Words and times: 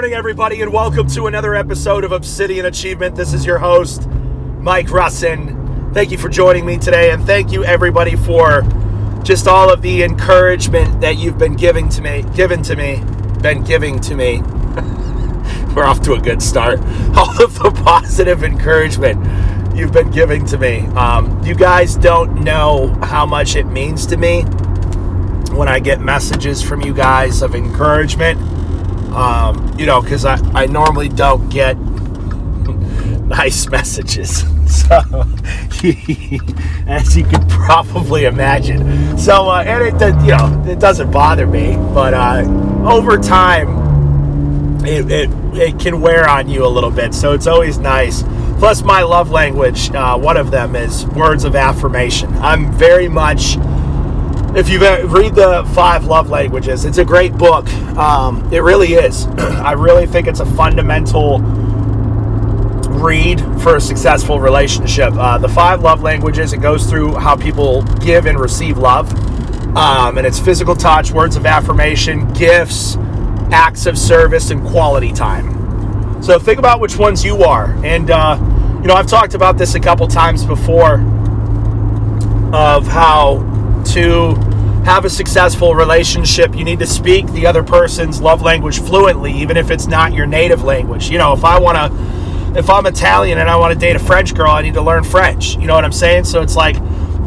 morning, 0.00 0.16
everybody, 0.16 0.62
and 0.62 0.72
welcome 0.72 1.06
to 1.06 1.26
another 1.26 1.54
episode 1.54 2.04
of 2.04 2.12
Obsidian 2.12 2.64
Achievement. 2.64 3.14
This 3.14 3.34
is 3.34 3.44
your 3.44 3.58
host, 3.58 4.08
Mike 4.08 4.86
Russin. 4.86 5.92
Thank 5.92 6.10
you 6.10 6.16
for 6.16 6.30
joining 6.30 6.64
me 6.64 6.78
today, 6.78 7.10
and 7.10 7.22
thank 7.26 7.52
you, 7.52 7.64
everybody, 7.64 8.16
for 8.16 8.62
just 9.22 9.46
all 9.46 9.70
of 9.70 9.82
the 9.82 10.02
encouragement 10.02 11.02
that 11.02 11.18
you've 11.18 11.36
been 11.36 11.54
giving 11.54 11.90
to 11.90 12.00
me, 12.00 12.24
given 12.34 12.62
to 12.62 12.76
me, 12.76 13.02
been 13.42 13.62
giving 13.62 14.00
to 14.00 14.14
me. 14.14 14.40
We're 15.76 15.84
off 15.84 16.00
to 16.04 16.14
a 16.14 16.18
good 16.18 16.40
start. 16.40 16.78
All 17.14 17.44
of 17.44 17.58
the 17.58 17.70
positive 17.84 18.42
encouragement 18.42 19.76
you've 19.76 19.92
been 19.92 20.10
giving 20.10 20.46
to 20.46 20.56
me. 20.56 20.78
Um, 20.96 21.44
you 21.44 21.54
guys 21.54 21.96
don't 21.96 22.42
know 22.42 22.86
how 23.02 23.26
much 23.26 23.54
it 23.54 23.64
means 23.64 24.06
to 24.06 24.16
me 24.16 24.44
when 25.54 25.68
I 25.68 25.78
get 25.78 26.00
messages 26.00 26.62
from 26.62 26.80
you 26.80 26.94
guys 26.94 27.42
of 27.42 27.54
encouragement. 27.54 28.59
Um, 29.12 29.74
you 29.78 29.86
know, 29.86 30.00
because 30.00 30.24
I, 30.24 30.36
I 30.52 30.66
normally 30.66 31.08
don't 31.08 31.48
get 31.48 31.76
nice 33.26 33.68
messages. 33.68 34.44
So, 34.70 35.00
as 36.86 37.16
you 37.16 37.24
could 37.24 37.48
probably 37.48 38.26
imagine. 38.26 39.18
So, 39.18 39.50
uh, 39.50 39.64
and 39.66 39.82
it, 40.00 40.22
you 40.22 40.30
know, 40.30 40.64
it 40.64 40.78
doesn't 40.78 41.10
bother 41.10 41.44
me, 41.44 41.74
but 41.92 42.14
uh, 42.14 42.44
over 42.88 43.18
time, 43.18 44.84
it, 44.86 45.10
it, 45.10 45.30
it 45.54 45.80
can 45.80 46.00
wear 46.00 46.28
on 46.28 46.48
you 46.48 46.64
a 46.64 46.68
little 46.68 46.92
bit. 46.92 47.14
So, 47.14 47.32
it's 47.32 47.48
always 47.48 47.78
nice. 47.78 48.22
Plus, 48.60 48.82
my 48.82 49.02
love 49.02 49.30
language, 49.30 49.90
uh, 49.90 50.16
one 50.16 50.36
of 50.36 50.52
them 50.52 50.76
is 50.76 51.04
words 51.06 51.42
of 51.42 51.56
affirmation. 51.56 52.32
I'm 52.34 52.70
very 52.72 53.08
much 53.08 53.56
if 54.56 54.68
you 54.68 54.80
read 54.80 55.34
the 55.34 55.68
five 55.74 56.04
love 56.04 56.28
languages 56.28 56.84
it's 56.84 56.98
a 56.98 57.04
great 57.04 57.32
book. 57.36 57.68
Um, 57.96 58.52
it 58.52 58.60
really 58.60 58.94
is. 58.94 59.26
I 59.38 59.72
really 59.72 60.06
think 60.06 60.26
it's 60.26 60.40
a 60.40 60.46
fundamental 60.46 61.38
read 63.00 63.40
for 63.62 63.76
a 63.76 63.80
successful 63.80 64.40
relationship. 64.40 65.12
Uh, 65.14 65.38
the 65.38 65.48
five 65.48 65.82
love 65.82 66.02
languages 66.02 66.52
it 66.52 66.60
goes 66.60 66.86
through 66.86 67.14
how 67.14 67.36
people 67.36 67.82
give 68.00 68.26
and 68.26 68.38
receive 68.38 68.78
love. 68.78 69.12
Um, 69.76 70.18
and 70.18 70.26
it's 70.26 70.38
physical 70.40 70.74
touch 70.74 71.12
words 71.12 71.36
of 71.36 71.46
affirmation 71.46 72.32
gifts 72.32 72.96
acts 73.52 73.86
of 73.86 73.98
service 73.98 74.50
and 74.50 74.64
quality 74.66 75.12
time. 75.12 76.22
So 76.22 76.38
think 76.38 76.58
about 76.58 76.80
which 76.80 76.96
ones 76.96 77.24
you 77.24 77.42
are. 77.42 77.74
And 77.84 78.10
uh, 78.10 78.38
you 78.80 78.86
know 78.86 78.94
i've 78.94 79.06
talked 79.06 79.34
about 79.34 79.58
this 79.58 79.74
a 79.74 79.80
couple 79.80 80.08
times 80.08 80.42
before 80.42 80.94
of 82.54 82.86
how 82.86 83.38
to 83.94 84.34
have 84.84 85.04
a 85.04 85.10
successful 85.10 85.74
relationship, 85.74 86.56
you 86.56 86.64
need 86.64 86.78
to 86.78 86.86
speak 86.86 87.26
the 87.32 87.46
other 87.46 87.62
person's 87.62 88.20
love 88.20 88.42
language 88.42 88.80
fluently, 88.80 89.32
even 89.32 89.56
if 89.56 89.70
it's 89.70 89.86
not 89.86 90.12
your 90.12 90.26
native 90.26 90.64
language. 90.64 91.10
You 91.10 91.18
know, 91.18 91.32
if 91.32 91.44
I 91.44 91.58
want 91.58 91.76
to, 91.76 92.58
if 92.58 92.70
I'm 92.70 92.86
Italian 92.86 93.38
and 93.38 93.48
I 93.48 93.56
want 93.56 93.72
to 93.72 93.78
date 93.78 93.96
a 93.96 93.98
French 94.00 94.34
girl, 94.34 94.50
I 94.50 94.62
need 94.62 94.74
to 94.74 94.82
learn 94.82 95.04
French. 95.04 95.56
You 95.56 95.66
know 95.66 95.74
what 95.74 95.84
I'm 95.84 95.92
saying? 95.92 96.24
So 96.24 96.42
it's 96.42 96.56
like, 96.56 96.76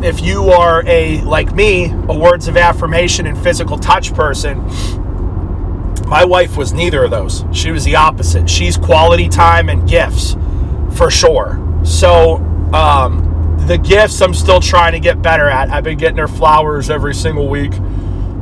if 0.03 0.21
you 0.21 0.49
are 0.49 0.83
a, 0.85 1.21
like 1.21 1.53
me, 1.53 1.91
a 1.91 2.13
words 2.13 2.47
of 2.47 2.57
affirmation 2.57 3.25
and 3.27 3.37
physical 3.41 3.77
touch 3.77 4.13
person, 4.13 4.59
my 6.07 6.25
wife 6.25 6.57
was 6.57 6.73
neither 6.73 7.03
of 7.03 7.11
those. 7.11 7.45
She 7.53 7.71
was 7.71 7.85
the 7.85 7.95
opposite. 7.95 8.49
She's 8.49 8.77
quality 8.77 9.29
time 9.29 9.69
and 9.69 9.87
gifts 9.87 10.35
for 10.95 11.09
sure. 11.09 11.59
So, 11.83 12.35
um, 12.73 13.32
the 13.67 13.77
gifts 13.77 14.21
I'm 14.21 14.33
still 14.33 14.59
trying 14.59 14.93
to 14.93 14.99
get 14.99 15.21
better 15.21 15.47
at. 15.49 15.69
I've 15.69 15.83
been 15.83 15.97
getting 15.97 16.17
her 16.17 16.27
flowers 16.27 16.89
every 16.89 17.15
single 17.15 17.47
week. 17.47 17.73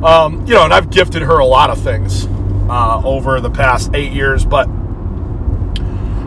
Um, 0.02 0.44
you 0.46 0.54
know, 0.54 0.64
and 0.64 0.74
I've 0.74 0.90
gifted 0.90 1.22
her 1.22 1.38
a 1.38 1.46
lot 1.46 1.70
of 1.70 1.80
things 1.80 2.26
uh, 2.68 3.00
over 3.04 3.40
the 3.40 3.50
past 3.50 3.90
eight 3.94 4.12
years, 4.12 4.44
but 4.44 4.66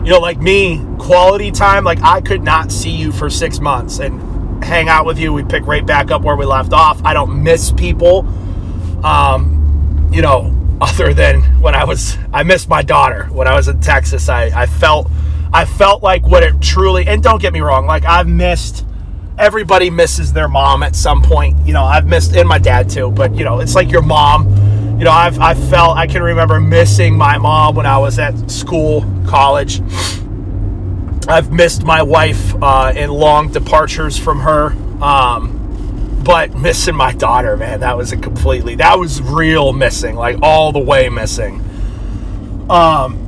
you 0.06 0.12
know, 0.12 0.20
like 0.20 0.38
me, 0.38 0.82
quality 0.98 1.50
time, 1.50 1.84
like 1.84 2.00
I 2.00 2.20
could 2.20 2.42
not 2.42 2.72
see 2.72 2.90
you 2.90 3.12
for 3.12 3.28
six 3.28 3.60
months 3.60 3.98
and 3.98 4.64
hang 4.64 4.88
out 4.88 5.04
with 5.04 5.18
you. 5.18 5.32
We 5.32 5.44
pick 5.44 5.66
right 5.66 5.84
back 5.84 6.10
up 6.10 6.22
where 6.22 6.36
we 6.36 6.46
left 6.46 6.72
off. 6.72 7.04
I 7.04 7.12
don't 7.12 7.42
miss 7.42 7.72
people. 7.72 8.20
Um, 9.04 10.08
you 10.12 10.22
know, 10.22 10.56
other 10.80 11.12
than 11.12 11.42
when 11.60 11.74
I 11.74 11.84
was, 11.84 12.16
I 12.32 12.44
missed 12.44 12.68
my 12.68 12.82
daughter 12.82 13.24
when 13.26 13.48
I 13.48 13.56
was 13.56 13.68
in 13.68 13.80
Texas. 13.80 14.28
I, 14.28 14.44
I 14.44 14.66
felt, 14.66 15.10
I 15.52 15.64
felt 15.64 16.02
like 16.02 16.26
what 16.26 16.42
it 16.42 16.60
truly, 16.62 17.06
and 17.06 17.22
don't 17.22 17.42
get 17.42 17.52
me 17.52 17.60
wrong, 17.60 17.84
like 17.84 18.04
I've 18.04 18.28
missed 18.28 18.85
everybody 19.38 19.90
misses 19.90 20.32
their 20.32 20.48
mom 20.48 20.82
at 20.82 20.96
some 20.96 21.22
point. 21.22 21.58
You 21.66 21.72
know, 21.72 21.84
I've 21.84 22.06
missed, 22.06 22.34
and 22.34 22.48
my 22.48 22.58
dad 22.58 22.88
too, 22.88 23.10
but 23.10 23.34
you 23.34 23.44
know, 23.44 23.60
it's 23.60 23.74
like 23.74 23.90
your 23.90 24.02
mom. 24.02 24.48
You 24.98 25.04
know, 25.04 25.10
I've, 25.10 25.38
I 25.38 25.54
felt, 25.54 25.96
I 25.96 26.06
can 26.06 26.22
remember 26.22 26.58
missing 26.58 27.16
my 27.16 27.36
mom 27.36 27.74
when 27.74 27.84
I 27.84 27.98
was 27.98 28.18
at 28.18 28.50
school, 28.50 29.02
college. 29.26 29.80
I've 31.28 31.52
missed 31.52 31.84
my 31.84 32.02
wife 32.02 32.54
uh, 32.62 32.92
in 32.96 33.10
long 33.10 33.52
departures 33.52 34.18
from 34.18 34.40
her. 34.40 34.72
Um, 35.02 36.22
but 36.24 36.54
missing 36.54 36.96
my 36.96 37.12
daughter, 37.12 37.56
man, 37.56 37.80
that 37.80 37.96
was 37.96 38.12
a 38.12 38.16
completely, 38.16 38.76
that 38.76 38.98
was 38.98 39.20
real 39.20 39.72
missing, 39.72 40.16
like 40.16 40.38
all 40.42 40.72
the 40.72 40.80
way 40.80 41.08
missing. 41.08 41.60
Um, 42.70 43.25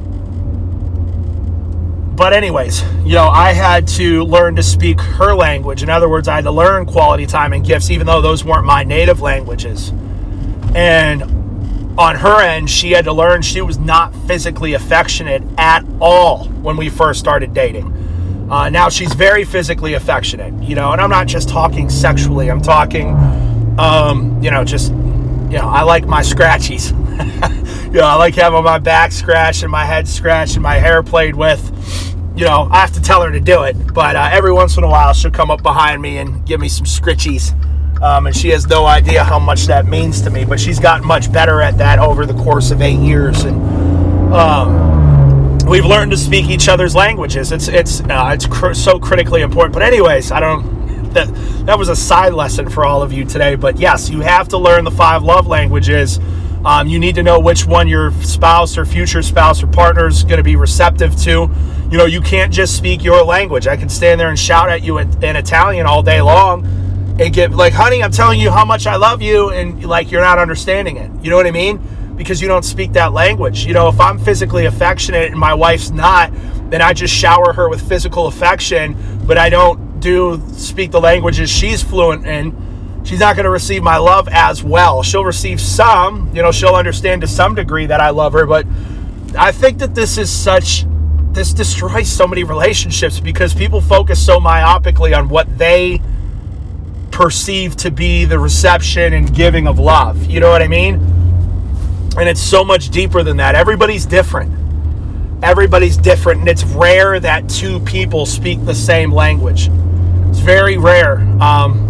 but 2.19 2.33
anyways, 2.33 2.83
you 3.05 3.13
know, 3.13 3.29
I 3.29 3.53
had 3.53 3.87
to 3.89 4.25
learn 4.25 4.57
to 4.57 4.63
speak 4.63 5.01
her 5.01 5.37
language. 5.37 5.85
In 5.85 5.89
other 5.89 6.09
words, 6.09 6.27
I 6.27 6.35
had 6.35 6.45
to 6.45 6.51
learn 6.51 6.85
quality 6.85 7.27
time 7.27 7.53
and 7.53 7.65
gifts, 7.65 7.93
even 7.93 8.09
though 8.09 8.21
those 8.21 8.45
weren't 8.45 8.67
my 8.67 8.83
native 8.83 9.21
languages. 9.21 9.91
And 10.75 11.23
on 11.97 12.17
her 12.17 12.43
end, 12.43 12.69
she 12.69 12.91
had 12.91 13.05
to 13.05 13.13
learn 13.13 13.43
she 13.43 13.61
was 13.61 13.79
not 13.79 14.13
physically 14.27 14.75
affectionate 14.75 15.45
at 15.59 15.85
all 16.01 16.47
when 16.47 16.77
we 16.77 16.89
first 16.89 17.21
started 17.21 17.55
dating. 17.55 17.95
Uh, 18.51 18.69
now 18.69 18.89
she's 18.89 19.13
very 19.15 19.45
physically 19.45 19.95
affectionate, 19.95 20.61
you 20.61 20.75
know, 20.75 20.91
and 20.91 21.01
I'm 21.01 21.11
not 21.11 21.29
just 21.29 21.49
talking 21.49 21.89
sexually. 21.89 22.51
I'm 22.51 22.61
talking, 22.61 23.11
um, 23.79 24.43
you 24.43 24.51
know, 24.51 24.65
just, 24.65 24.91
you 24.91 25.59
know, 25.59 25.69
I 25.69 25.83
like 25.83 26.05
my 26.05 26.23
scratchies. 26.23 26.95
you 27.93 28.01
know, 28.01 28.07
I 28.07 28.15
like 28.15 28.35
having 28.35 28.63
my 28.63 28.79
back 28.79 29.13
scratched 29.13 29.63
and 29.63 29.73
my 29.73 29.85
head 29.85 30.07
scratched 30.07 30.55
and 30.55 30.63
my 30.63 30.77
hair 30.77 31.03
played 31.03 31.35
with 31.35 31.73
you 32.39 32.45
know, 32.45 32.69
I 32.71 32.79
have 32.79 32.93
to 32.93 33.03
tell 33.03 33.23
her 33.23 33.33
to 33.33 33.41
do 33.41 33.65
it, 33.65 33.93
but 33.93 34.15
uh, 34.15 34.29
every 34.31 34.53
once 34.53 34.77
in 34.77 34.85
a 34.85 34.89
while 34.89 35.13
she'll 35.13 35.33
come 35.33 35.51
up 35.51 35.61
behind 35.61 36.01
me 36.01 36.19
and 36.19 36.47
give 36.47 36.61
me 36.61 36.69
some 36.69 36.87
scritchies. 36.87 37.53
Um, 38.01 38.29
and 38.29 38.37
she 38.37 38.51
has 38.51 38.65
no 38.69 38.87
idea 38.87 39.25
how 39.25 39.41
much 39.41 39.67
that 39.67 39.87
means 39.87 40.23
to 40.23 40.31
me, 40.31 40.45
but 40.45 40.61
she's 40.61 40.79
gotten 40.79 41.05
much 41.05 41.33
better 41.33 41.61
at 41.61 41.79
that 41.79 41.99
over 41.99 42.27
the 42.27 42.35
course 42.35 42.71
of 42.71 42.81
eight 42.81 43.01
years. 43.01 43.43
And 43.43 43.61
um, 44.33 45.59
we've 45.67 45.85
learned 45.85 46.13
to 46.13 46.17
speak 46.17 46.49
each 46.49 46.69
other's 46.69 46.95
languages. 46.95 47.51
It's 47.51 47.67
it's 47.67 48.03
uh, 48.03 48.31
it's 48.33 48.47
cr- 48.47 48.73
so 48.73 49.01
critically 49.01 49.41
important. 49.41 49.75
But 49.75 49.83
anyways, 49.83 50.31
I 50.31 50.39
don't. 50.39 50.79
That 51.15 51.27
that 51.67 51.77
was 51.77 51.89
a 51.89 51.97
side 51.97 52.35
lesson 52.35 52.69
for 52.69 52.85
all 52.85 53.03
of 53.03 53.13
you 53.13 53.25
today. 53.25 53.57
But 53.57 53.81
yes, 53.81 54.09
you 54.09 54.21
have 54.21 54.47
to 54.49 54.59
learn 54.59 54.85
the 54.85 54.93
five 54.93 55.25
love 55.25 55.49
languages. 55.49 56.21
Um, 56.65 56.89
you 56.89 56.99
need 56.99 57.15
to 57.15 57.23
know 57.23 57.39
which 57.39 57.67
one 57.67 57.89
your 57.89 58.11
spouse 58.23 58.77
or 58.77 58.85
future 58.85 59.23
spouse 59.23 59.63
or 59.63 59.69
partner 59.69 60.09
is 60.09 60.25
going 60.25 60.39
to 60.39 60.43
be 60.43 60.57
receptive 60.57 61.17
to 61.23 61.49
you 61.91 61.97
know, 61.97 62.05
you 62.05 62.21
can't 62.21 62.53
just 62.53 62.77
speak 62.77 63.03
your 63.03 63.25
language. 63.25 63.67
I 63.67 63.77
can 63.77 63.89
stand 63.89 64.21
there 64.21 64.29
and 64.29 64.39
shout 64.39 64.69
at 64.69 64.83
you 64.83 64.99
in, 64.99 65.25
in 65.25 65.37
Italian 65.37 65.87
all 65.87 66.03
day 66.03 66.21
long 66.21 66.67
and 67.19 67.33
get 67.33 67.51
like, 67.51 67.73
honey, 67.73 68.03
I'm 68.03 68.11
telling 68.11 68.39
you 68.39 68.51
how 68.51 68.65
much 68.65 68.87
I 68.87 68.97
love 68.97 69.23
you, 69.23 69.51
and 69.51 69.85
like 69.85 70.11
you're 70.11 70.23
not 70.23 70.39
understanding 70.39 70.99
it. 70.99 71.11
You 71.23 71.31
know 71.31 71.37
what 71.37 71.47
I 71.47 71.51
mean? 71.51 71.81
Because 72.15 72.43
you 72.43 72.49
don't 72.49 72.65
speak 72.65 72.93
that 72.93 73.13
language. 73.13 73.65
You 73.65 73.73
know, 73.73 73.89
if 73.89 74.01
I'm 74.01 74.19
physically 74.19 74.67
affectionate 74.67 75.31
and 75.31 75.39
my 75.39 75.55
wife's 75.55 75.91
not, 75.91 76.31
then 76.71 76.83
I 76.83 76.93
just 76.93 77.15
shower 77.15 77.55
her 77.55 77.69
with 77.69 77.89
physical 77.89 78.27
affection, 78.27 78.97
but 79.27 79.39
I 79.39 79.49
don't 79.49 80.01
do 80.01 80.43
speak 80.53 80.91
the 80.91 81.01
languages 81.01 81.49
she's 81.49 81.83
fluent 81.83 82.27
in. 82.27 82.51
She's 83.09 83.21
not 83.21 83.37
going 83.37 83.45
to 83.45 83.51
receive 83.51 83.83
my 83.83 83.97
love 83.97 84.29
as 84.31 84.63
well. 84.63 85.03
She'll 85.03 85.25
receive 85.25 85.63
some, 85.63 86.31
you 86.37 86.43
know, 86.43 86.53
she'll 86.53 86.75
understand 86.75 87.23
to 87.23 87.27
some 87.27 87.55
degree 87.55 87.87
that 87.87 88.03
I 88.03 88.11
love 88.11 88.35
her, 88.35 88.45
but 88.45 88.67
I 89.35 89.51
think 89.51 89.79
that 89.79 89.95
this 89.95 90.19
is 90.19 90.31
such 90.31 90.85
this 91.31 91.55
destroys 91.55 92.13
so 92.13 92.27
many 92.27 92.45
relationships 92.45 93.19
because 93.19 93.55
people 93.55 93.81
focus 93.81 94.23
so 94.23 94.39
myopically 94.41 95.17
on 95.17 95.31
what 95.31 95.57
they 95.57 96.03
perceive 97.11 97.77
to 97.77 97.91
be 97.91 98.27
the 98.27 98.39
reception 98.39 99.15
and 99.15 99.35
giving 99.35 99.67
of 99.67 99.79
love. 99.79 100.27
You 100.27 100.41
know 100.41 100.51
what 100.51 100.61
I 100.61 100.69
mean? 100.69 100.97
And 102.19 102.29
it's 102.29 102.43
so 102.43 102.63
much 102.63 102.91
deeper 102.91 103.23
than 103.23 103.39
that. 103.39 103.55
Everybody's 103.55 104.05
different. 104.05 104.53
Everybody's 105.43 105.97
different, 105.97 106.41
and 106.41 106.49
it's 106.51 106.65
rare 106.65 107.19
that 107.21 107.49
two 107.49 107.81
people 107.81 108.27
speak 108.27 108.63
the 108.67 108.75
same 108.75 109.11
language. 109.11 109.71
It's 110.29 110.41
very 110.41 110.77
rare. 110.77 111.21
Um, 111.41 111.88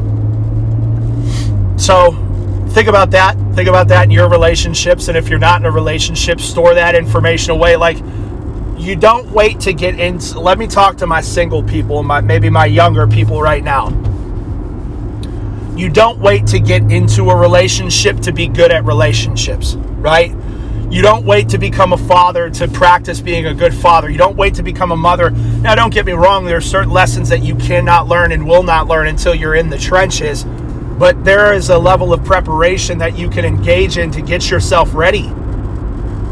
so 1.78 2.12
think 2.70 2.88
about 2.88 3.10
that. 3.12 3.36
Think 3.54 3.68
about 3.68 3.88
that 3.88 4.04
in 4.04 4.10
your 4.10 4.28
relationships. 4.28 5.08
And 5.08 5.16
if 5.16 5.28
you're 5.28 5.38
not 5.38 5.60
in 5.60 5.66
a 5.66 5.70
relationship, 5.70 6.40
store 6.40 6.74
that 6.74 6.94
information 6.94 7.52
away. 7.52 7.76
Like, 7.76 7.98
you 8.78 8.96
don't 8.96 9.30
wait 9.32 9.60
to 9.60 9.72
get 9.72 9.98
into 9.98 10.40
let 10.40 10.58
me 10.58 10.66
talk 10.66 10.96
to 10.96 11.06
my 11.06 11.20
single 11.20 11.62
people 11.64 12.02
my 12.04 12.20
maybe 12.20 12.48
my 12.48 12.66
younger 12.66 13.08
people 13.08 13.42
right 13.42 13.64
now 13.64 13.88
you 15.76 15.88
don't 15.88 16.18
wait 16.20 16.46
to 16.46 16.60
get 16.60 16.82
into 16.92 17.30
a 17.30 17.36
relationship 17.36 18.20
to 18.20 18.32
be 18.32 18.48
good 18.48 18.70
at 18.70 18.84
relationships 18.84 19.74
right 19.98 20.34
You 20.90 21.02
don't 21.02 21.26
wait 21.26 21.50
to 21.50 21.58
become 21.58 21.92
a 21.92 21.98
father 21.98 22.48
to 22.50 22.66
practice 22.66 23.20
being 23.20 23.46
a 23.46 23.54
good 23.54 23.74
father. 23.74 24.08
You 24.10 24.16
don't 24.16 24.36
wait 24.36 24.54
to 24.54 24.62
become 24.62 24.90
a 24.90 24.96
mother. 24.96 25.30
Now, 25.30 25.74
don't 25.74 25.92
get 25.92 26.06
me 26.06 26.12
wrong, 26.12 26.46
there 26.46 26.56
are 26.56 26.62
certain 26.62 26.90
lessons 26.90 27.28
that 27.28 27.42
you 27.42 27.56
cannot 27.56 28.08
learn 28.08 28.32
and 28.32 28.46
will 28.46 28.62
not 28.62 28.88
learn 28.88 29.06
until 29.06 29.34
you're 29.34 29.54
in 29.54 29.68
the 29.68 29.76
trenches. 29.76 30.46
But 30.98 31.24
there 31.24 31.54
is 31.54 31.70
a 31.70 31.78
level 31.78 32.12
of 32.12 32.24
preparation 32.24 32.98
that 32.98 33.16
you 33.16 33.30
can 33.30 33.44
engage 33.44 33.98
in 33.98 34.10
to 34.10 34.20
get 34.20 34.50
yourself 34.50 34.92
ready. 34.94 35.30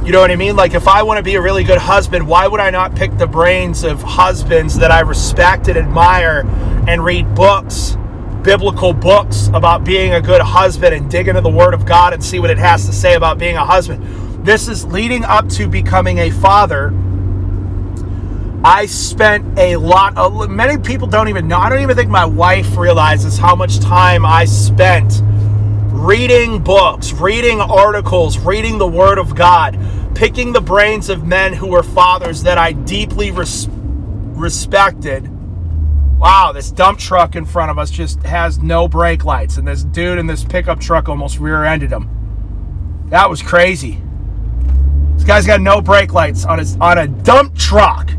You 0.05 0.13
know 0.13 0.21
what 0.21 0.31
I 0.31 0.37
mean? 0.37 0.57
Like, 0.57 0.75
if 0.75 0.89
I 0.89 1.03
want 1.03 1.19
to 1.19 1.23
be 1.23 1.37
a 1.37 1.41
really 1.41 1.65
good 1.65 1.79
husband, 1.79 2.27
why 2.27 2.47
would 2.47 2.61
I 2.61 2.71
not 2.71 2.95
pick 2.95 3.17
the 3.17 3.27
brains 3.27 3.83
of 3.85 4.03
husbands 4.03 4.77
that 4.79 4.91
I 4.91 5.01
respect 5.01 5.69
and 5.69 5.79
admire 5.79 6.45
and 6.87 7.05
read 7.05 7.35
books, 7.35 7.97
biblical 8.43 8.93
books 8.93 9.49
about 9.55 9.85
being 9.85 10.15
a 10.15 10.21
good 10.21 10.41
husband 10.41 10.95
and 10.95 11.11
dig 11.11 11.29
into 11.29 11.41
the 11.41 11.51
Word 11.51 11.75
of 11.75 11.87
God 11.87 12.13
and 12.13 12.23
see 12.23 12.39
what 12.39 12.51
it 12.51 12.59
has 12.59 12.87
to 12.87 12.93
say 12.93 13.15
about 13.15 13.39
being 13.39 13.57
a 13.57 13.65
husband? 13.65 14.05
this 14.47 14.69
is 14.69 14.85
leading 14.85 15.25
up 15.25 15.49
to 15.49 15.67
becoming 15.67 16.19
a 16.19 16.31
father. 16.31 16.91
I 18.67 18.87
spent 18.87 19.59
a 19.61 19.77
lot 19.77 20.19
of 20.19 20.51
many 20.51 20.77
people 20.77 21.07
don't 21.07 21.29
even 21.29 21.47
know. 21.47 21.59
I 21.59 21.71
don't 21.71 21.83
even 21.83 21.97
think 21.97 22.11
my 22.11 22.27
wife 22.27 22.77
realizes 22.77 23.39
how 23.39 23.55
much 23.55 23.79
time 23.79 24.27
I 24.27 24.45
spent 24.45 25.23
reading 25.93 26.63
books, 26.65 27.13
reading 27.13 27.61
articles, 27.61 28.39
reading 28.41 28.79
the 28.79 28.89
Word 28.89 29.19
of 29.19 29.37
God, 29.37 29.79
picking 30.17 30.53
the 30.53 30.61
brains 30.61 31.11
of 31.11 31.25
men 31.25 31.53
who 31.53 31.69
were 31.69 31.85
fathers 31.85 32.43
that 32.43 32.59
I 32.59 32.73
deeply 32.73 33.31
res- 33.31 33.69
respected. 33.71 35.31
Wow, 36.19 36.53
this 36.53 36.73
dump 36.73 36.99
truck 36.99 37.37
in 37.37 37.47
front 37.47 37.71
of 37.71 37.79
us 37.79 37.91
just 37.91 38.23
has 38.25 38.59
no 38.59 38.89
brake 38.89 39.25
lights, 39.25 39.59
and 39.59 39.69
this 39.69 39.85
dude 39.85 40.19
in 40.19 40.27
this 40.27 40.45
pickup 40.45 40.81
truck 40.81 41.09
almost 41.09 41.39
rear 41.39 41.65
ended 41.65 41.93
him. 41.93 42.11
That 43.11 43.31
was 43.31 43.43
crazy 43.43 44.01
This 45.17 45.25
guy's 45.25 45.47
got 45.47 45.61
no 45.61 45.81
brake 45.81 46.13
lights 46.15 46.45
on 46.45 46.59
his 46.59 46.77
on 46.81 46.99
a 46.99 47.09
dump 47.09 47.57
truck. 47.57 48.11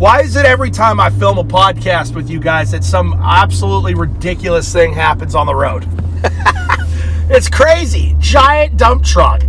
Why 0.00 0.22
is 0.22 0.34
it 0.34 0.46
every 0.46 0.70
time 0.70 0.98
I 0.98 1.10
film 1.10 1.36
a 1.36 1.44
podcast 1.44 2.14
with 2.14 2.30
you 2.30 2.40
guys 2.40 2.70
that 2.70 2.84
some 2.84 3.12
absolutely 3.22 3.92
ridiculous 3.92 4.72
thing 4.72 4.94
happens 4.94 5.34
on 5.34 5.44
the 5.44 5.54
road? 5.54 5.86
it's 7.28 7.50
crazy. 7.50 8.16
Giant 8.18 8.78
dump 8.78 9.04
truck. 9.04 9.42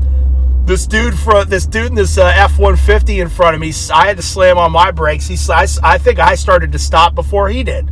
This 0.66 0.86
dude 0.86 1.18
for 1.18 1.46
this 1.46 1.66
dude 1.66 1.86
in 1.86 1.96
this 1.96 2.18
uh, 2.18 2.34
F 2.36 2.60
one 2.60 2.76
fifty 2.76 3.22
in 3.22 3.30
front 3.30 3.56
of 3.56 3.62
me. 3.62 3.72
I 3.94 4.08
had 4.08 4.18
to 4.18 4.24
slam 4.24 4.58
on 4.58 4.74
my 4.74 4.92
brakes. 4.92 5.26
He, 5.26 5.38
I, 5.50 5.68
I 5.84 5.98
think 5.98 6.20
I 6.20 6.36
started 6.36 6.74
to 6.74 6.80
stop 6.80 7.16
before 7.16 7.48
he 7.48 7.64
did. 7.64 7.90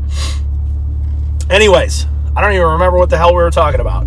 Anyways, 1.50 2.08
I 2.36 2.42
don't 2.42 2.52
even 2.52 2.68
remember 2.68 2.98
what 2.98 3.10
the 3.10 3.18
hell 3.18 3.30
we 3.30 3.42
were 3.42 3.52
talking 3.52 3.80
about. 3.80 4.06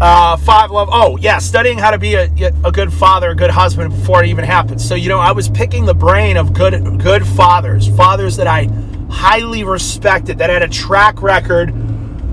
Uh, 0.00 0.36
five 0.36 0.70
love. 0.70 0.88
Oh 0.90 1.16
yeah, 1.18 1.38
studying 1.38 1.78
how 1.78 1.90
to 1.90 1.98
be 1.98 2.14
a, 2.14 2.24
a 2.64 2.72
good 2.72 2.92
father, 2.92 3.30
a 3.30 3.34
good 3.34 3.50
husband 3.50 3.90
before 3.90 4.24
it 4.24 4.28
even 4.28 4.44
happens. 4.44 4.86
So 4.86 4.94
you 4.96 5.08
know, 5.08 5.20
I 5.20 5.32
was 5.32 5.48
picking 5.48 5.84
the 5.84 5.94
brain 5.94 6.36
of 6.36 6.52
good 6.52 7.00
good 7.00 7.26
fathers, 7.26 7.88
fathers 7.88 8.36
that 8.36 8.46
I 8.48 8.68
highly 9.08 9.62
respected, 9.62 10.38
that 10.38 10.50
had 10.50 10.62
a 10.62 10.68
track 10.68 11.22
record 11.22 11.72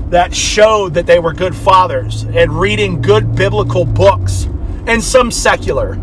that 0.09 0.33
showed 0.33 0.95
that 0.95 1.05
they 1.05 1.19
were 1.19 1.33
good 1.33 1.55
fathers, 1.55 2.23
and 2.23 2.59
reading 2.59 3.01
good 3.01 3.35
biblical 3.35 3.85
books 3.85 4.47
and 4.87 5.03
some 5.03 5.29
secular. 5.31 5.99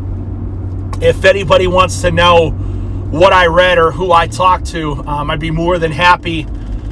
If 1.00 1.25
anybody 1.25 1.66
wants 1.66 2.00
to 2.02 2.11
know 2.11 2.50
what 2.50 3.32
I 3.32 3.46
read 3.46 3.78
or 3.78 3.90
who 3.90 4.12
I 4.12 4.28
talked 4.28 4.66
to, 4.66 4.93
um, 5.06 5.31
I'd 5.31 5.40
be 5.40 5.50
more 5.50 5.78
than 5.78 5.93
happy 5.93 6.46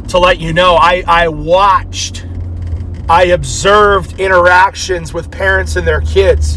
to 0.09 0.19
let 0.19 0.41
you 0.41 0.53
know. 0.53 0.75
I, 0.75 1.05
I 1.07 1.29
watched 1.29 2.26
I 3.09 3.27
observed 3.27 4.19
interactions 4.19 5.15
with 5.15 5.31
parents 5.31 5.77
and 5.77 5.87
their 5.87 6.01
kids. 6.01 6.57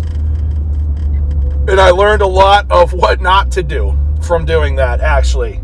And 1.69 1.79
I 1.79 1.91
learned 1.91 2.23
a 2.23 2.27
lot 2.27 2.69
of 2.71 2.93
what 2.93 3.21
not 3.21 3.51
to 3.51 3.61
do 3.61 3.95
from 4.23 4.45
doing 4.45 4.75
that, 4.77 4.99
actually. 4.99 5.61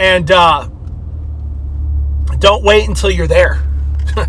And 0.00 0.28
uh, 0.32 0.68
don't 2.40 2.64
wait 2.64 2.88
until 2.88 3.12
you're 3.12 3.28
there. 3.28 3.62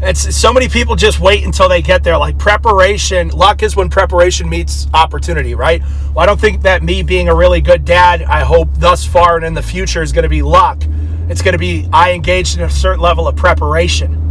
it's 0.00 0.34
so 0.34 0.52
many 0.52 0.68
people 0.68 0.96
just 0.96 1.20
wait 1.20 1.44
until 1.44 1.68
they 1.68 1.82
get 1.82 2.02
there. 2.02 2.18
Like 2.18 2.36
preparation, 2.36 3.28
luck 3.28 3.62
is 3.62 3.76
when 3.76 3.88
preparation 3.88 4.48
meets 4.48 4.88
opportunity, 4.92 5.54
right? 5.54 5.82
Well, 6.06 6.18
I 6.18 6.26
don't 6.26 6.40
think 6.40 6.62
that 6.62 6.82
me 6.82 7.04
being 7.04 7.28
a 7.28 7.34
really 7.34 7.60
good 7.60 7.84
dad, 7.84 8.22
I 8.22 8.42
hope 8.42 8.70
thus 8.74 9.06
far 9.06 9.36
and 9.36 9.46
in 9.46 9.54
the 9.54 9.62
future, 9.62 10.02
is 10.02 10.10
going 10.10 10.24
to 10.24 10.28
be 10.28 10.42
luck. 10.42 10.82
It's 11.28 11.42
going 11.42 11.52
to 11.52 11.58
be 11.58 11.88
I 11.92 12.10
engaged 12.10 12.58
in 12.58 12.64
a 12.64 12.70
certain 12.70 13.00
level 13.00 13.28
of 13.28 13.36
preparation 13.36 14.25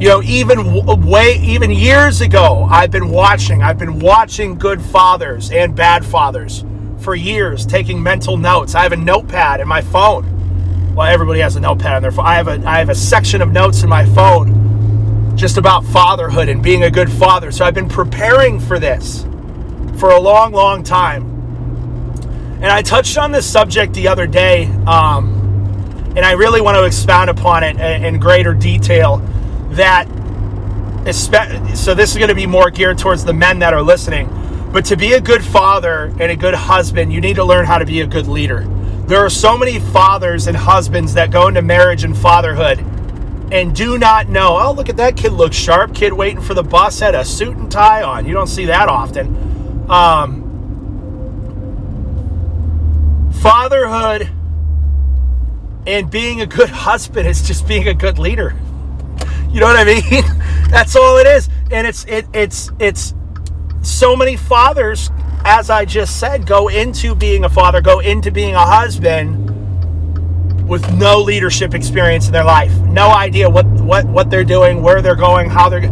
you 0.00 0.08
know, 0.08 0.22
even 0.22 0.84
way, 1.04 1.34
even 1.42 1.72
years 1.72 2.20
ago, 2.20 2.68
I've 2.70 2.92
been 2.92 3.08
watching. 3.08 3.62
I've 3.62 3.78
been 3.78 3.98
watching 3.98 4.56
good 4.56 4.80
fathers 4.80 5.50
and 5.50 5.74
bad 5.74 6.06
fathers 6.06 6.64
for 6.98 7.16
years, 7.16 7.66
taking 7.66 8.00
mental 8.00 8.36
notes. 8.36 8.76
I 8.76 8.82
have 8.82 8.92
a 8.92 8.96
notepad 8.96 9.60
in 9.60 9.66
my 9.66 9.80
phone. 9.80 10.94
Well, 10.94 11.08
everybody 11.08 11.40
has 11.40 11.56
a 11.56 11.60
notepad 11.60 11.94
on 11.94 12.02
their 12.02 12.12
phone. 12.12 12.26
I 12.26 12.34
have 12.34 12.46
a 12.46 12.62
I 12.64 12.78
have 12.78 12.90
a 12.90 12.94
section 12.94 13.42
of 13.42 13.50
notes 13.50 13.82
in 13.82 13.88
my 13.88 14.04
phone 14.06 15.36
just 15.36 15.56
about 15.56 15.84
fatherhood 15.84 16.48
and 16.48 16.62
being 16.62 16.84
a 16.84 16.90
good 16.90 17.10
father. 17.10 17.50
So 17.50 17.64
I've 17.64 17.74
been 17.74 17.88
preparing 17.88 18.60
for 18.60 18.78
this 18.78 19.24
for 19.98 20.10
a 20.10 20.20
long, 20.20 20.52
long 20.52 20.84
time. 20.84 21.24
And 22.60 22.66
I 22.66 22.82
touched 22.82 23.18
on 23.18 23.32
this 23.32 23.48
subject 23.48 23.94
the 23.94 24.08
other 24.08 24.26
day, 24.26 24.66
um, 24.86 26.12
and 26.16 26.24
I 26.24 26.32
really 26.32 26.60
want 26.60 26.76
to 26.76 26.84
expound 26.84 27.30
upon 27.30 27.62
it 27.62 27.76
in 27.80 28.18
greater 28.18 28.52
detail 28.54 29.22
that 29.70 30.08
so 31.14 31.94
this 31.94 32.10
is 32.10 32.16
going 32.16 32.28
to 32.28 32.34
be 32.34 32.46
more 32.46 32.70
geared 32.70 32.98
towards 32.98 33.24
the 33.24 33.32
men 33.32 33.60
that 33.60 33.72
are 33.72 33.82
listening. 33.82 34.28
But 34.72 34.84
to 34.86 34.96
be 34.96 35.14
a 35.14 35.20
good 35.20 35.42
father 35.42 36.12
and 36.20 36.30
a 36.30 36.36
good 36.36 36.54
husband 36.54 37.12
you 37.12 37.20
need 37.20 37.36
to 37.36 37.44
learn 37.44 37.64
how 37.64 37.78
to 37.78 37.86
be 37.86 38.00
a 38.02 38.06
good 38.06 38.26
leader. 38.26 38.66
There 39.06 39.24
are 39.24 39.30
so 39.30 39.56
many 39.56 39.78
fathers 39.78 40.46
and 40.46 40.56
husbands 40.56 41.14
that 41.14 41.30
go 41.30 41.48
into 41.48 41.62
marriage 41.62 42.04
and 42.04 42.16
fatherhood 42.16 42.80
and 43.50 43.74
do 43.74 43.96
not 43.96 44.28
know 44.28 44.58
oh 44.60 44.72
look 44.72 44.90
at 44.90 44.98
that 44.98 45.16
kid 45.16 45.32
looks 45.32 45.56
sharp 45.56 45.94
kid 45.94 46.12
waiting 46.12 46.42
for 46.42 46.52
the 46.52 46.62
bus 46.62 47.00
had 47.00 47.14
a 47.14 47.24
suit 47.24 47.56
and 47.56 47.70
tie 47.72 48.02
on. 48.02 48.26
You 48.26 48.34
don't 48.34 48.48
see 48.48 48.66
that 48.66 48.88
often. 48.88 49.90
Um, 49.90 50.44
fatherhood 53.40 54.28
and 55.86 56.10
being 56.10 56.42
a 56.42 56.46
good 56.46 56.68
husband 56.68 57.26
is 57.26 57.40
just 57.40 57.66
being 57.66 57.88
a 57.88 57.94
good 57.94 58.18
leader 58.18 58.54
you 59.50 59.60
know 59.60 59.66
what 59.66 59.76
I 59.76 59.84
mean? 59.84 60.24
That's 60.70 60.94
all 60.96 61.18
it 61.18 61.26
is. 61.26 61.48
And 61.70 61.86
it's 61.86 62.04
it 62.06 62.26
it's 62.32 62.70
it's 62.78 63.14
so 63.82 64.14
many 64.14 64.36
fathers, 64.36 65.10
as 65.44 65.70
I 65.70 65.84
just 65.84 66.20
said, 66.20 66.46
go 66.46 66.68
into 66.68 67.14
being 67.14 67.44
a 67.44 67.48
father, 67.48 67.80
go 67.80 68.00
into 68.00 68.30
being 68.30 68.54
a 68.54 68.66
husband 68.66 69.46
with 70.68 70.92
no 70.94 71.20
leadership 71.20 71.74
experience 71.74 72.26
in 72.26 72.32
their 72.32 72.44
life. 72.44 72.72
No 72.80 73.08
idea 73.08 73.48
what 73.48 73.66
what 73.66 74.04
what 74.06 74.30
they're 74.30 74.44
doing, 74.44 74.82
where 74.82 75.00
they're 75.00 75.16
going, 75.16 75.48
how 75.48 75.68
they're 75.68 75.88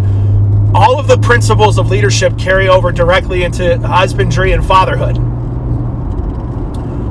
all 0.75 0.99
of 1.01 1.09
the 1.09 1.17
principles 1.19 1.79
of 1.79 1.89
leadership 1.89 2.37
carry 2.39 2.69
over 2.69 2.93
directly 2.93 3.45
into 3.45 3.79
husbandry 3.79 4.53
and 4.53 4.65
fatherhood. 4.65 5.17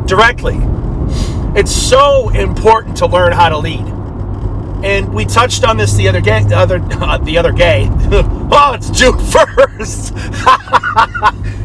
Directly. 0.07 0.59
It's 1.59 1.71
so 1.71 2.29
important 2.29 2.97
to 2.97 3.07
learn 3.07 3.31
how 3.31 3.49
to 3.49 3.57
lead. 3.57 3.94
And 4.85 5.11
we 5.15 5.25
touched 5.25 5.63
on 5.63 5.77
this 5.77 5.95
the 5.95 6.07
other 6.07 6.21
day. 6.21 6.43
The 6.43 6.55
other, 6.55 6.79
uh, 6.91 7.17
the 7.23 7.39
other 7.39 7.51
gay. 7.51 7.89
oh, 8.11 8.73
it's 8.75 8.91
June 8.91 9.17
first. 9.31 10.13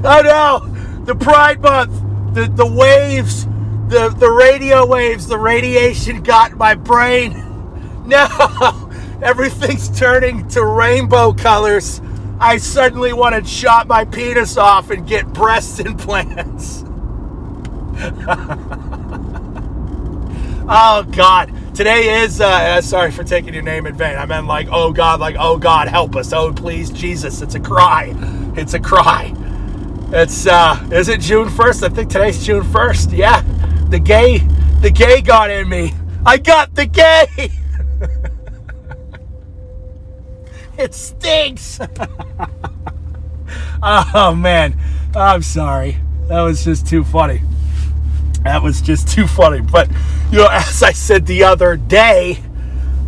oh 0.02 0.22
no, 0.24 1.04
the 1.04 1.14
Pride 1.14 1.60
Month, 1.60 2.34
the 2.34 2.46
the 2.46 2.64
waves, 2.66 3.44
the 3.88 4.08
the 4.18 4.30
radio 4.30 4.86
waves, 4.86 5.26
the 5.26 5.36
radiation 5.36 6.22
got 6.22 6.52
my 6.52 6.74
brain. 6.74 7.34
No, 8.06 8.90
everything's 9.22 9.90
turning 9.98 10.48
to 10.48 10.64
rainbow 10.64 11.34
colors. 11.34 12.00
I 12.40 12.56
suddenly 12.56 13.12
want 13.12 13.34
to 13.34 13.42
chop 13.42 13.86
my 13.86 14.06
penis 14.06 14.56
off 14.56 14.88
and 14.88 15.06
get 15.06 15.30
breast 15.34 15.78
implants. 15.78 16.84
Oh 20.68 21.06
God. 21.12 21.52
Today 21.74 22.22
is 22.22 22.40
uh, 22.40 22.46
uh, 22.46 22.80
sorry 22.80 23.10
for 23.10 23.24
taking 23.24 23.54
your 23.54 23.62
name 23.62 23.86
in 23.86 23.94
vain. 23.94 24.16
I 24.16 24.26
meant 24.26 24.46
like 24.46 24.68
oh 24.70 24.92
god 24.92 25.20
like 25.20 25.36
oh 25.38 25.56
god 25.56 25.88
help 25.88 26.16
us. 26.16 26.32
Oh 26.32 26.52
please 26.52 26.90
jesus. 26.90 27.42
It's 27.42 27.54
a 27.54 27.60
cry. 27.60 28.12
It's 28.56 28.74
a 28.74 28.80
cry. 28.80 29.32
It's 30.12 30.46
uh 30.46 30.88
is 30.92 31.08
it 31.08 31.20
june 31.20 31.48
1st 31.48 31.84
i 31.84 31.88
think 31.88 32.10
today's 32.10 32.44
june 32.44 32.64
1st 32.64 33.16
yeah. 33.16 33.42
The 33.88 33.98
gay 33.98 34.38
the 34.80 34.90
gay 34.90 35.20
got 35.20 35.50
in 35.50 35.68
me. 35.68 35.94
I 36.26 36.36
got 36.36 36.74
the 36.74 36.86
gay. 36.86 37.26
It 40.78 40.94
stinks. 40.94 41.78
Oh 43.82 44.34
man. 44.34 44.78
I'm 45.16 45.42
sorry. 45.42 45.98
That 46.28 46.42
was 46.42 46.64
just 46.64 46.86
too 46.86 47.02
funny 47.02 47.40
that 48.44 48.62
was 48.62 48.80
just 48.80 49.08
too 49.08 49.26
funny. 49.26 49.60
But, 49.60 49.90
you 50.30 50.38
know, 50.38 50.48
as 50.50 50.82
I 50.82 50.92
said 50.92 51.26
the 51.26 51.44
other 51.44 51.76
day, 51.76 52.40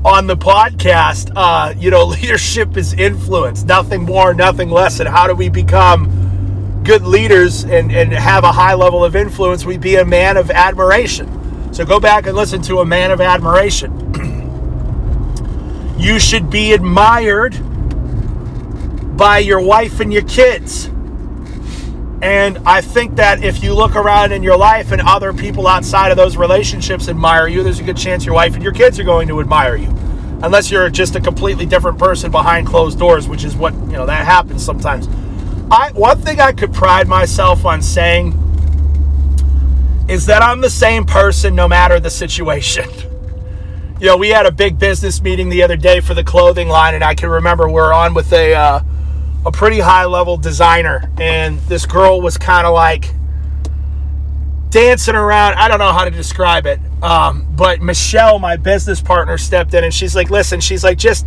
on 0.04 0.26
the 0.26 0.36
podcast, 0.36 1.32
uh, 1.36 1.74
you 1.76 1.90
know, 1.90 2.04
leadership 2.06 2.76
is 2.76 2.92
influence, 2.94 3.64
nothing 3.64 4.02
more, 4.02 4.34
nothing 4.34 4.68
less. 4.68 5.00
And 5.00 5.08
how 5.08 5.26
do 5.26 5.34
we 5.34 5.48
become 5.48 6.80
good 6.84 7.02
leaders 7.02 7.64
and, 7.64 7.92
and 7.92 8.12
have 8.12 8.44
a 8.44 8.52
high 8.52 8.74
level 8.74 9.04
of 9.04 9.16
influence? 9.16 9.64
We 9.64 9.78
be 9.78 9.96
a 9.96 10.04
man 10.04 10.36
of 10.36 10.50
admiration. 10.50 11.72
So 11.72 11.86
go 11.86 11.98
back 12.00 12.26
and 12.26 12.36
listen 12.36 12.60
to 12.62 12.80
a 12.80 12.84
man 12.84 13.10
of 13.10 13.20
admiration. 13.20 13.92
you 15.98 16.18
should 16.18 16.50
be 16.50 16.72
admired 16.72 17.56
by 19.16 19.38
your 19.38 19.60
wife 19.60 20.00
and 20.00 20.12
your 20.12 20.22
kids. 20.22 20.90
And 22.22 22.58
I 22.64 22.80
think 22.80 23.16
that 23.16 23.42
if 23.42 23.64
you 23.64 23.74
look 23.74 23.96
around 23.96 24.30
in 24.30 24.44
your 24.44 24.56
life 24.56 24.92
and 24.92 25.02
other 25.02 25.32
people 25.32 25.66
outside 25.66 26.12
of 26.12 26.16
those 26.16 26.36
relationships 26.36 27.08
admire 27.08 27.48
you, 27.48 27.64
there's 27.64 27.80
a 27.80 27.82
good 27.82 27.96
chance 27.96 28.24
your 28.24 28.36
wife 28.36 28.54
and 28.54 28.62
your 28.62 28.72
kids 28.72 29.00
are 29.00 29.04
going 29.04 29.26
to 29.26 29.40
admire 29.40 29.74
you. 29.74 29.88
Unless 30.40 30.70
you're 30.70 30.88
just 30.88 31.16
a 31.16 31.20
completely 31.20 31.66
different 31.66 31.98
person 31.98 32.30
behind 32.30 32.68
closed 32.68 32.96
doors, 32.96 33.26
which 33.26 33.42
is 33.42 33.56
what, 33.56 33.74
you 33.74 33.92
know, 33.92 34.06
that 34.06 34.24
happens 34.24 34.64
sometimes. 34.64 35.08
I 35.68 35.90
one 35.94 36.20
thing 36.20 36.38
I 36.40 36.52
could 36.52 36.72
pride 36.72 37.08
myself 37.08 37.64
on 37.64 37.82
saying 37.82 38.38
is 40.08 40.26
that 40.26 40.42
I'm 40.42 40.60
the 40.60 40.70
same 40.70 41.04
person 41.04 41.56
no 41.56 41.66
matter 41.66 41.98
the 41.98 42.10
situation. 42.10 42.88
you 44.00 44.06
know, 44.06 44.16
we 44.16 44.28
had 44.28 44.46
a 44.46 44.52
big 44.52 44.78
business 44.78 45.20
meeting 45.22 45.48
the 45.48 45.64
other 45.64 45.76
day 45.76 45.98
for 45.98 46.14
the 46.14 46.22
clothing 46.22 46.68
line, 46.68 46.94
and 46.94 47.02
I 47.02 47.16
can 47.16 47.30
remember 47.30 47.68
we 47.68 47.80
are 47.80 47.92
on 47.92 48.14
with 48.14 48.32
a 48.32 48.54
uh, 48.54 48.80
a 49.44 49.52
pretty 49.52 49.80
high 49.80 50.04
level 50.04 50.36
designer, 50.36 51.10
and 51.20 51.58
this 51.60 51.86
girl 51.86 52.20
was 52.20 52.38
kind 52.38 52.66
of 52.66 52.74
like 52.74 53.12
dancing 54.72 55.14
around. 55.14 55.54
I 55.54 55.68
don't 55.68 55.78
know 55.78 55.92
how 55.92 56.04
to 56.04 56.10
describe 56.10 56.66
it. 56.66 56.80
Um, 57.02 57.46
but 57.54 57.80
Michelle, 57.80 58.38
my 58.38 58.56
business 58.56 59.00
partner, 59.00 59.38
stepped 59.38 59.74
in 59.74 59.84
and 59.84 59.92
she's 59.92 60.16
like, 60.16 60.30
listen, 60.30 60.60
she's 60.60 60.82
like, 60.82 60.98
just 60.98 61.26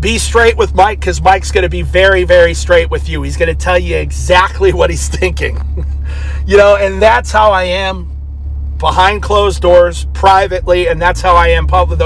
be 0.00 0.18
straight 0.18 0.56
with 0.56 0.74
Mike 0.74 0.98
because 0.98 1.20
Mike's 1.22 1.52
going 1.52 1.62
to 1.62 1.68
be 1.68 1.82
very, 1.82 2.24
very 2.24 2.54
straight 2.54 2.90
with 2.90 3.08
you. 3.08 3.22
He's 3.22 3.36
going 3.36 3.48
to 3.48 3.54
tell 3.54 3.78
you 3.78 3.96
exactly 3.96 4.72
what 4.72 4.90
he's 4.90 5.06
thinking. 5.08 5.60
you 6.46 6.56
know, 6.56 6.76
and 6.76 7.00
that's 7.00 7.30
how 7.30 7.52
I 7.52 7.64
am 7.64 8.10
behind 8.78 9.22
closed 9.22 9.62
doors, 9.62 10.06
privately, 10.12 10.88
and 10.88 11.00
that's 11.00 11.20
how 11.20 11.36
I 11.36 11.48
am 11.48 11.68
public. 11.68 12.00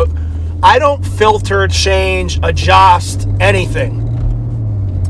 I 0.62 0.78
don't 0.78 1.02
filter, 1.02 1.69
change, 1.69 2.38
adjust 2.43 3.28
anything. 3.40 4.06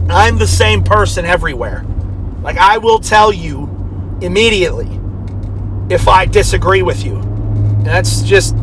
I'm 0.08 0.38
the 0.38 0.46
same 0.46 0.84
person 0.84 1.24
everywhere. 1.24 1.84
Like, 2.42 2.58
I 2.58 2.78
will 2.78 2.98
tell 2.98 3.32
you 3.32 3.64
immediately 4.20 4.88
if 5.90 6.08
I 6.08 6.26
disagree 6.26 6.82
with 6.82 7.04
you. 7.04 7.20
That's 7.82 8.22
just, 8.22 8.54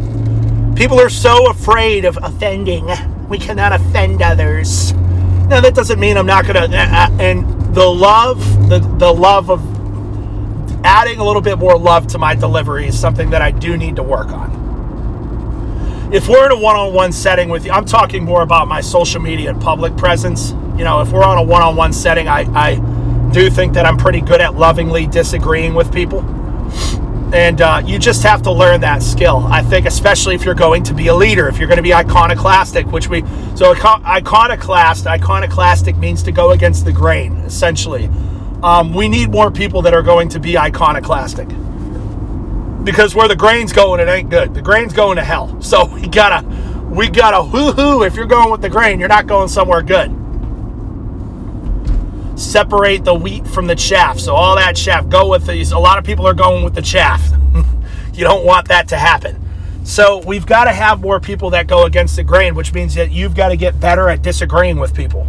people 0.76 1.00
are 1.00 1.10
so 1.10 1.50
afraid 1.50 2.06
of 2.06 2.18
offending. 2.22 2.88
We 3.28 3.38
cannot 3.38 3.74
offend 3.74 4.22
others. 4.22 4.94
Now, 4.94 5.60
that 5.60 5.76
doesn't 5.76 6.00
mean 6.00 6.18
I'm 6.18 6.26
not 6.26 6.46
going 6.46 6.56
to, 6.56 6.78
uh, 6.78 6.86
uh, 6.86 7.10
and 7.20 7.76
the 7.76 7.86
love, 7.86 8.70
the, 8.70 8.80
the 8.80 9.12
love 9.12 9.50
of 9.50 9.62
adding 10.86 11.20
a 11.20 11.24
little 11.24 11.42
bit 11.42 11.58
more 11.58 11.78
love 11.78 12.08
to 12.08 12.18
my 12.18 12.36
delivery 12.36 12.88
is 12.88 13.00
something 13.00 13.30
that 13.32 13.42
I 13.42 13.52
do 13.52 13.78
need 13.78 13.96
to 13.98 14.04
work 14.04 14.30
on. 14.30 14.64
If 16.14 16.28
we're 16.28 16.46
in 16.46 16.52
a 16.52 16.58
one 16.58 16.76
on 16.76 16.94
one 16.94 17.12
setting 17.12 17.50
with 17.50 17.66
you, 17.66 17.72
I'm 17.72 17.86
talking 17.86 18.24
more 18.24 18.44
about 18.44 18.68
my 18.68 18.82
social 18.82 19.20
media 19.22 19.50
and 19.50 19.62
public 19.62 19.98
presence 19.98 20.54
you 20.77 20.84
know, 20.84 21.01
if 21.01 21.12
we're 21.12 21.24
on 21.24 21.38
a 21.38 21.44
one 21.44 21.62
on 21.62 21.75
one 21.75 21.94
setting, 21.94 22.27
I, 22.27 22.42
I 22.53 23.30
do 23.32 23.50
think 23.50 23.74
that 23.74 23.86
I'm 23.86 23.98
pretty 23.98 24.22
good 24.22 24.42
at 24.42 24.56
lovingly 24.56 25.08
disagreeing 25.08 25.74
with 25.74 25.94
people. 25.94 26.22
And 27.34 27.62
uh, 27.62 27.82
you 27.84 27.98
just 27.98 28.22
have 28.24 28.44
to 28.44 28.51
learn 28.51 28.82
that 28.82 29.01
skill. 29.01 29.46
I 29.48 29.63
think, 29.63 29.88
especially 29.88 30.36
if 30.36 30.46
you're 30.46 30.53
going 30.53 30.84
to 30.84 30.94
be 30.94 31.08
a 31.08 31.15
leader, 31.15 31.48
if 31.48 31.58
you're 31.58 31.68
going 31.68 31.77
to 31.77 31.84
be 31.84 31.94
iconoclastic, 31.94 32.86
which 32.92 33.08
we, 33.08 33.24
so 33.56 33.72
iconoclast, 33.74 35.08
iconoclastic 35.08 35.98
means 35.98 36.22
to 36.24 36.32
go 36.32 36.51
against 36.51 36.86
the 36.86 36.92
grain, 36.92 37.34
essentially. 37.38 38.08
Um, 38.62 38.94
we 38.94 39.08
need 39.08 39.32
more 39.32 39.50
people 39.50 39.82
that 39.82 39.96
are 39.96 40.03
going 40.03 40.30
to 40.30 40.39
be 40.39 40.58
iconoclastic 40.58 41.48
because 42.84 43.15
where 43.15 43.27
the 43.27 43.36
grain's 43.36 43.74
going, 43.74 44.00
it 44.00 44.08
ain't 44.08 44.30
good. 44.30 44.53
The 44.53 44.62
grain's 44.62 44.94
going 44.94 45.18
to 45.18 45.24
hell. 45.24 45.60
So 45.62 45.86
we 45.94 46.08
gotta, 46.08 46.48
we 46.86 47.10
gotta 47.10 47.44
hoo 47.44 47.72
hoo. 47.72 48.03
If 48.03 48.15
you're 48.15 48.27
going 48.27 48.51
with 48.51 48.62
the 48.62 48.70
grain, 48.70 49.00
you're 49.00 49.10
not 49.10 49.25
going 49.25 49.50
somewhere 49.50 49.82
good 49.82 50.23
separate 52.44 53.04
the 53.04 53.14
wheat 53.14 53.48
from 53.48 53.68
the 53.68 53.76
chaff. 53.76 54.20
So 54.20 54.36
all 54.36 54.56
that 54.56 54.76
chaff, 54.76 55.10
go 55.10 55.30
with 55.30 55.48
these. 55.48 55.72
A 55.72 55.80
lot 55.80 55.98
of 55.98 56.04
people 56.04 56.28
are 56.28 56.34
going 56.34 56.64
with 56.64 56.76
the 56.76 56.82
chaff. 56.82 57.22
you 58.14 58.24
don't 58.24 58.46
want 58.46 58.68
that 58.68 58.88
to 58.90 58.98
happen. 58.98 59.40
So 59.84 60.20
we've 60.20 60.46
got 60.46 60.66
to 60.66 60.72
have 60.72 61.02
more 61.02 61.20
people 61.20 61.50
that 61.52 61.68
go 61.68 61.86
against 61.86 62.16
the 62.16 62.24
grain, 62.24 62.56
which 62.56 62.74
means 62.74 62.96
that 62.96 63.12
you've 63.12 63.36
got 63.36 63.50
to 63.50 63.58
get 63.58 63.80
better 63.80 64.10
at 64.10 64.22
disagreeing 64.22 64.80
with 64.80 64.96
people. 64.96 65.28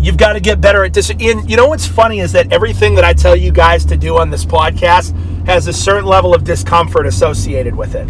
You've 0.00 0.18
got 0.18 0.34
to 0.34 0.40
get 0.40 0.60
better 0.60 0.84
at 0.84 0.92
disagreeing. 0.92 1.48
You 1.48 1.56
know 1.56 1.68
what's 1.68 1.86
funny 1.86 2.20
is 2.20 2.32
that 2.32 2.52
everything 2.52 2.94
that 2.96 3.04
I 3.04 3.14
tell 3.14 3.34
you 3.34 3.52
guys 3.52 3.86
to 3.86 3.96
do 3.96 4.18
on 4.18 4.30
this 4.30 4.44
podcast 4.44 5.16
has 5.46 5.66
a 5.66 5.72
certain 5.72 6.04
level 6.04 6.34
of 6.34 6.44
discomfort 6.44 7.06
associated 7.06 7.74
with 7.74 7.94
it 7.94 8.08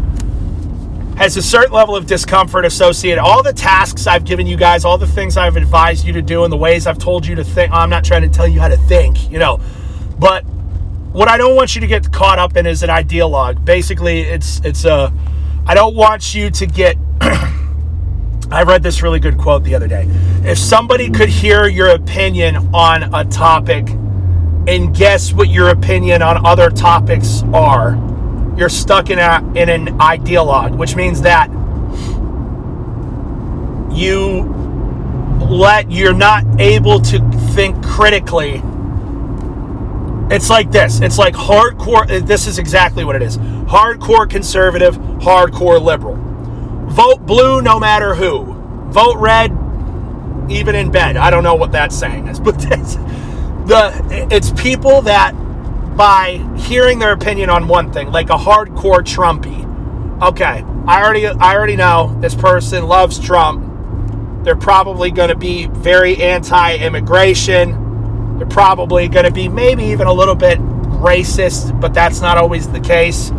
has 1.17 1.37
a 1.37 1.43
certain 1.43 1.73
level 1.73 1.95
of 1.95 2.07
discomfort 2.07 2.65
associated. 2.65 3.21
All 3.21 3.43
the 3.43 3.53
tasks 3.53 4.07
I've 4.07 4.25
given 4.25 4.47
you 4.47 4.57
guys, 4.57 4.85
all 4.85 4.99
the 4.99 5.07
things 5.07 5.37
I've 5.37 5.57
advised 5.57 6.05
you 6.05 6.13
to 6.15 6.23
do, 6.23 6.45
and 6.45 6.53
the 6.53 6.57
ways 6.57 6.87
I've 6.87 6.99
told 6.99 7.27
you 7.27 7.35
to 7.37 7.45
think. 7.45 7.73
I'm 7.73 7.91
not 7.91 8.05
trying 8.05 8.23
to 8.23 8.29
tell 8.29 8.49
you 8.49 8.61
how 8.61 8.69
to 8.69 8.77
think, 8.77 9.31
you 9.31 9.39
know, 9.39 9.61
but 10.19 10.45
what 11.15 11.29
I 11.29 11.37
don't 11.39 11.55
want 11.55 11.77
you 11.77 11.81
to 11.81 11.87
get 11.87 12.11
caught 12.11 12.41
up 12.41 12.57
in 12.57 12.67
is 12.67 12.83
an 12.83 12.91
ideologue. 12.91 13.65
Basically, 13.65 14.23
it's 14.23 14.61
it's 14.65 14.85
a. 14.85 15.13
I 15.67 15.75
don't 15.75 15.95
want 15.95 16.35
you 16.35 16.51
to 16.51 16.67
get. 16.67 16.97
I 18.51 18.63
read 18.67 18.83
this 18.83 19.01
really 19.01 19.21
good 19.21 19.39
quote 19.39 19.63
the 19.63 19.77
other 19.77 19.87
day. 19.87 20.09
If 20.45 20.59
somebody 20.59 21.09
could 21.11 21.29
hear 21.29 21.67
your 21.69 21.91
opinion 21.91 22.57
on 22.75 23.15
a 23.15 23.25
topic 23.25 23.89
and 24.67 24.95
guess 24.95 25.33
what 25.33 25.49
your 25.49 25.69
opinion 25.69 26.21
on 26.21 26.45
other 26.45 26.69
topics 26.69 27.43
are, 27.55 27.95
you're 28.57 28.69
stuck 28.69 29.11
in 29.11 29.19
a 29.19 29.39
in 29.55 29.69
an 29.69 29.99
ideologue, 29.99 30.77
which 30.77 30.97
means 30.97 31.23
that 31.23 31.51
you 33.93 34.43
let 35.49 35.91
you're 35.91 36.13
not 36.13 36.45
able 36.61 37.01
to 37.01 37.19
think 37.55 37.83
critically. 37.85 38.63
It's 40.31 40.49
like 40.49 40.71
this. 40.71 41.01
It's 41.01 41.19
like 41.19 41.35
hardcore 41.35 42.11
uh, 42.11 42.25
this 42.25 42.47
is 42.47 42.59
exactly 42.59 43.05
what 43.05 43.17
it 43.17 43.23
is. 43.23 43.39
Hardcore 43.39 44.29
conservative, 44.29 44.97
hardcore 44.97 45.81
liberal. 45.81 46.17
Vote 46.89 47.27
blue 47.27 47.61
no 47.61 47.79
matter 47.79 48.15
who. 48.15 48.55
Vote 48.91 49.17
red 49.19 49.51
even 50.49 50.75
in 50.75 50.91
bed. 50.91 51.17
I 51.17 51.31
don't 51.31 51.43
know 51.43 51.55
what 51.55 51.73
that 51.73 51.93
saying 51.93 52.29
is, 52.29 52.41
but 52.41 52.57
it's 52.71 52.95
the 53.67 54.27
it's 54.31 54.51
people 54.53 55.03
that 55.03 55.35
by 55.97 56.39
hearing 56.57 56.99
their 56.99 57.13
opinion 57.13 57.51
on 57.51 57.69
one 57.69 57.93
thing, 57.93 58.11
like 58.11 58.31
a 58.31 58.37
hardcore 58.37 59.03
Trumpy. 59.03 59.63
Okay, 60.23 60.65
I 60.87 61.03
already 61.03 61.27
I 61.27 61.55
already 61.55 61.77
know 61.77 62.17
this 62.21 62.35
person 62.35 62.87
loves 62.87 63.19
Trump. 63.19 64.45
They're 64.45 64.57
probably 64.57 65.11
going 65.11 65.31
to 65.31 65.37
be 65.37 65.67
very 65.67 66.23
anti-immigration. 66.23 68.39
They're 68.39 68.47
probably 68.47 69.09
going 69.09 69.25
to 69.25 69.31
be 69.31 69.49
maybe 69.49 69.85
even 69.85 70.07
a 70.07 70.13
little 70.13 70.35
bit 70.35 70.59
racist, 70.59 71.79
but 71.81 71.95
that's 71.95 72.21
not 72.21 72.39
always 72.39 72.69
the 72.69 72.81
case. 72.81 73.31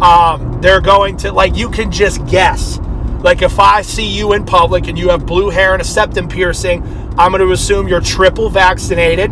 Um, 0.00 0.58
they're 0.60 0.80
going 0.80 1.16
to 1.18 1.32
like 1.32 1.56
you 1.56 1.70
can 1.70 1.90
just 1.90 2.24
guess. 2.26 2.78
Like 3.20 3.42
if 3.42 3.58
I 3.58 3.82
see 3.82 4.06
you 4.06 4.34
in 4.34 4.44
public 4.44 4.86
and 4.86 4.98
you 4.98 5.08
have 5.08 5.24
blue 5.24 5.48
hair 5.48 5.72
and 5.72 5.80
a 5.80 5.84
septum 5.84 6.28
piercing, 6.28 6.82
I'm 7.18 7.32
going 7.32 7.40
to 7.40 7.52
assume 7.52 7.88
you're 7.88 8.00
triple 8.00 8.50
vaccinated. 8.50 9.30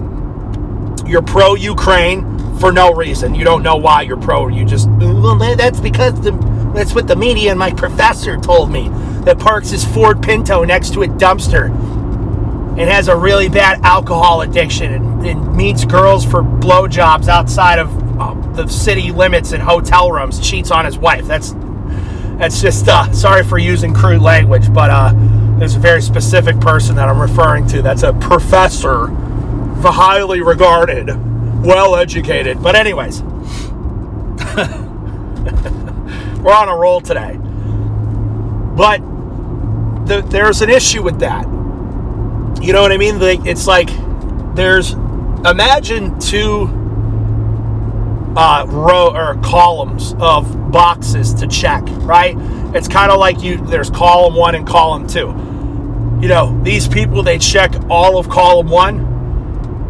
You're 1.07 1.23
pro 1.23 1.55
Ukraine 1.55 2.32
for 2.59 2.73
no 2.73 2.93
reason. 2.93 3.35
You 3.35 3.45
don't 3.45 3.63
know 3.63 3.77
why 3.77 4.03
you're 4.03 4.17
pro. 4.17 4.49
You 4.49 4.65
just 4.65 4.89
well, 4.89 5.37
that's 5.57 5.81
because 5.81 6.21
the, 6.21 6.33
that's 6.75 6.95
what 6.95 7.07
the 7.07 7.17
media 7.17 7.51
and 7.51 7.59
my 7.59 7.71
professor 7.71 8.37
told 8.37 8.71
me. 8.71 8.91
That 9.23 9.39
parks 9.39 9.71
his 9.71 9.85
Ford 9.85 10.21
Pinto 10.21 10.65
next 10.65 10.95
to 10.95 11.03
a 11.03 11.07
dumpster 11.07 11.67
and 11.67 12.81
has 12.81 13.07
a 13.07 13.15
really 13.15 13.49
bad 13.49 13.81
alcohol 13.85 14.41
addiction 14.41 14.93
and, 14.93 15.25
and 15.25 15.57
meets 15.57 15.85
girls 15.85 16.25
for 16.25 16.43
blowjobs 16.43 17.29
outside 17.29 17.79
of 17.79 18.21
uh, 18.21 18.35
the 18.55 18.67
city 18.67 19.13
limits 19.13 19.53
and 19.53 19.63
hotel 19.63 20.11
rooms. 20.11 20.41
Cheats 20.41 20.73
on 20.73 20.85
his 20.85 20.99
wife. 20.99 21.25
That's 21.27 21.55
that's 22.39 22.61
just 22.61 22.89
uh, 22.89 23.13
sorry 23.13 23.45
for 23.45 23.59
using 23.59 23.95
crude 23.95 24.23
language, 24.23 24.73
but 24.73 24.91
uh, 24.91 25.13
there's 25.59 25.77
a 25.77 25.79
very 25.79 26.03
specific 26.03 26.59
person 26.59 26.97
that 26.97 27.09
I'm 27.09 27.21
referring 27.21 27.69
to. 27.69 27.83
That's 27.83 28.03
a 28.03 28.13
professor, 28.15 29.07
highly 29.85 30.43
regarded 30.43 31.11
well 31.63 31.97
educated. 31.97 32.63
But, 32.63 32.75
anyways, 32.77 33.23
we're 36.43 36.53
on 36.53 36.69
a 36.69 36.77
roll 36.77 37.01
today. 37.01 37.39
But 38.77 39.01
the, 40.07 40.23
there's 40.29 40.63
an 40.63 40.71
issue 40.71 41.03
with 41.03 41.21
that. 41.21 41.45
You 42.63 42.73
know 42.73 42.83
what 42.83 42.93
I 42.93 42.97
mean? 42.97 43.19
it's 43.47 43.67
like 43.67 43.89
there's 44.55 44.93
imagine 45.45 46.19
two 46.21 46.69
uh, 48.37 48.65
row 48.69 49.15
or 49.15 49.37
columns 49.43 50.15
of 50.21 50.71
boxes 50.71 51.35
to 51.35 51.47
check, 51.47 51.83
right? 52.01 52.37
It's 52.75 52.89
kind 52.89 53.13
of 53.13 53.19
like 53.19 53.43
you 53.43 53.59
there's 53.59 53.91
column 53.91 54.35
1 54.35 54.55
and 54.55 54.67
column 54.67 55.07
2. 55.07 56.21
You 56.23 56.29
know, 56.29 56.59
these 56.63 56.89
people 56.89 57.23
they 57.23 57.39
check 57.39 57.73
all 57.91 58.19
of 58.19 58.29
column 58.29 58.69
1 58.69 59.12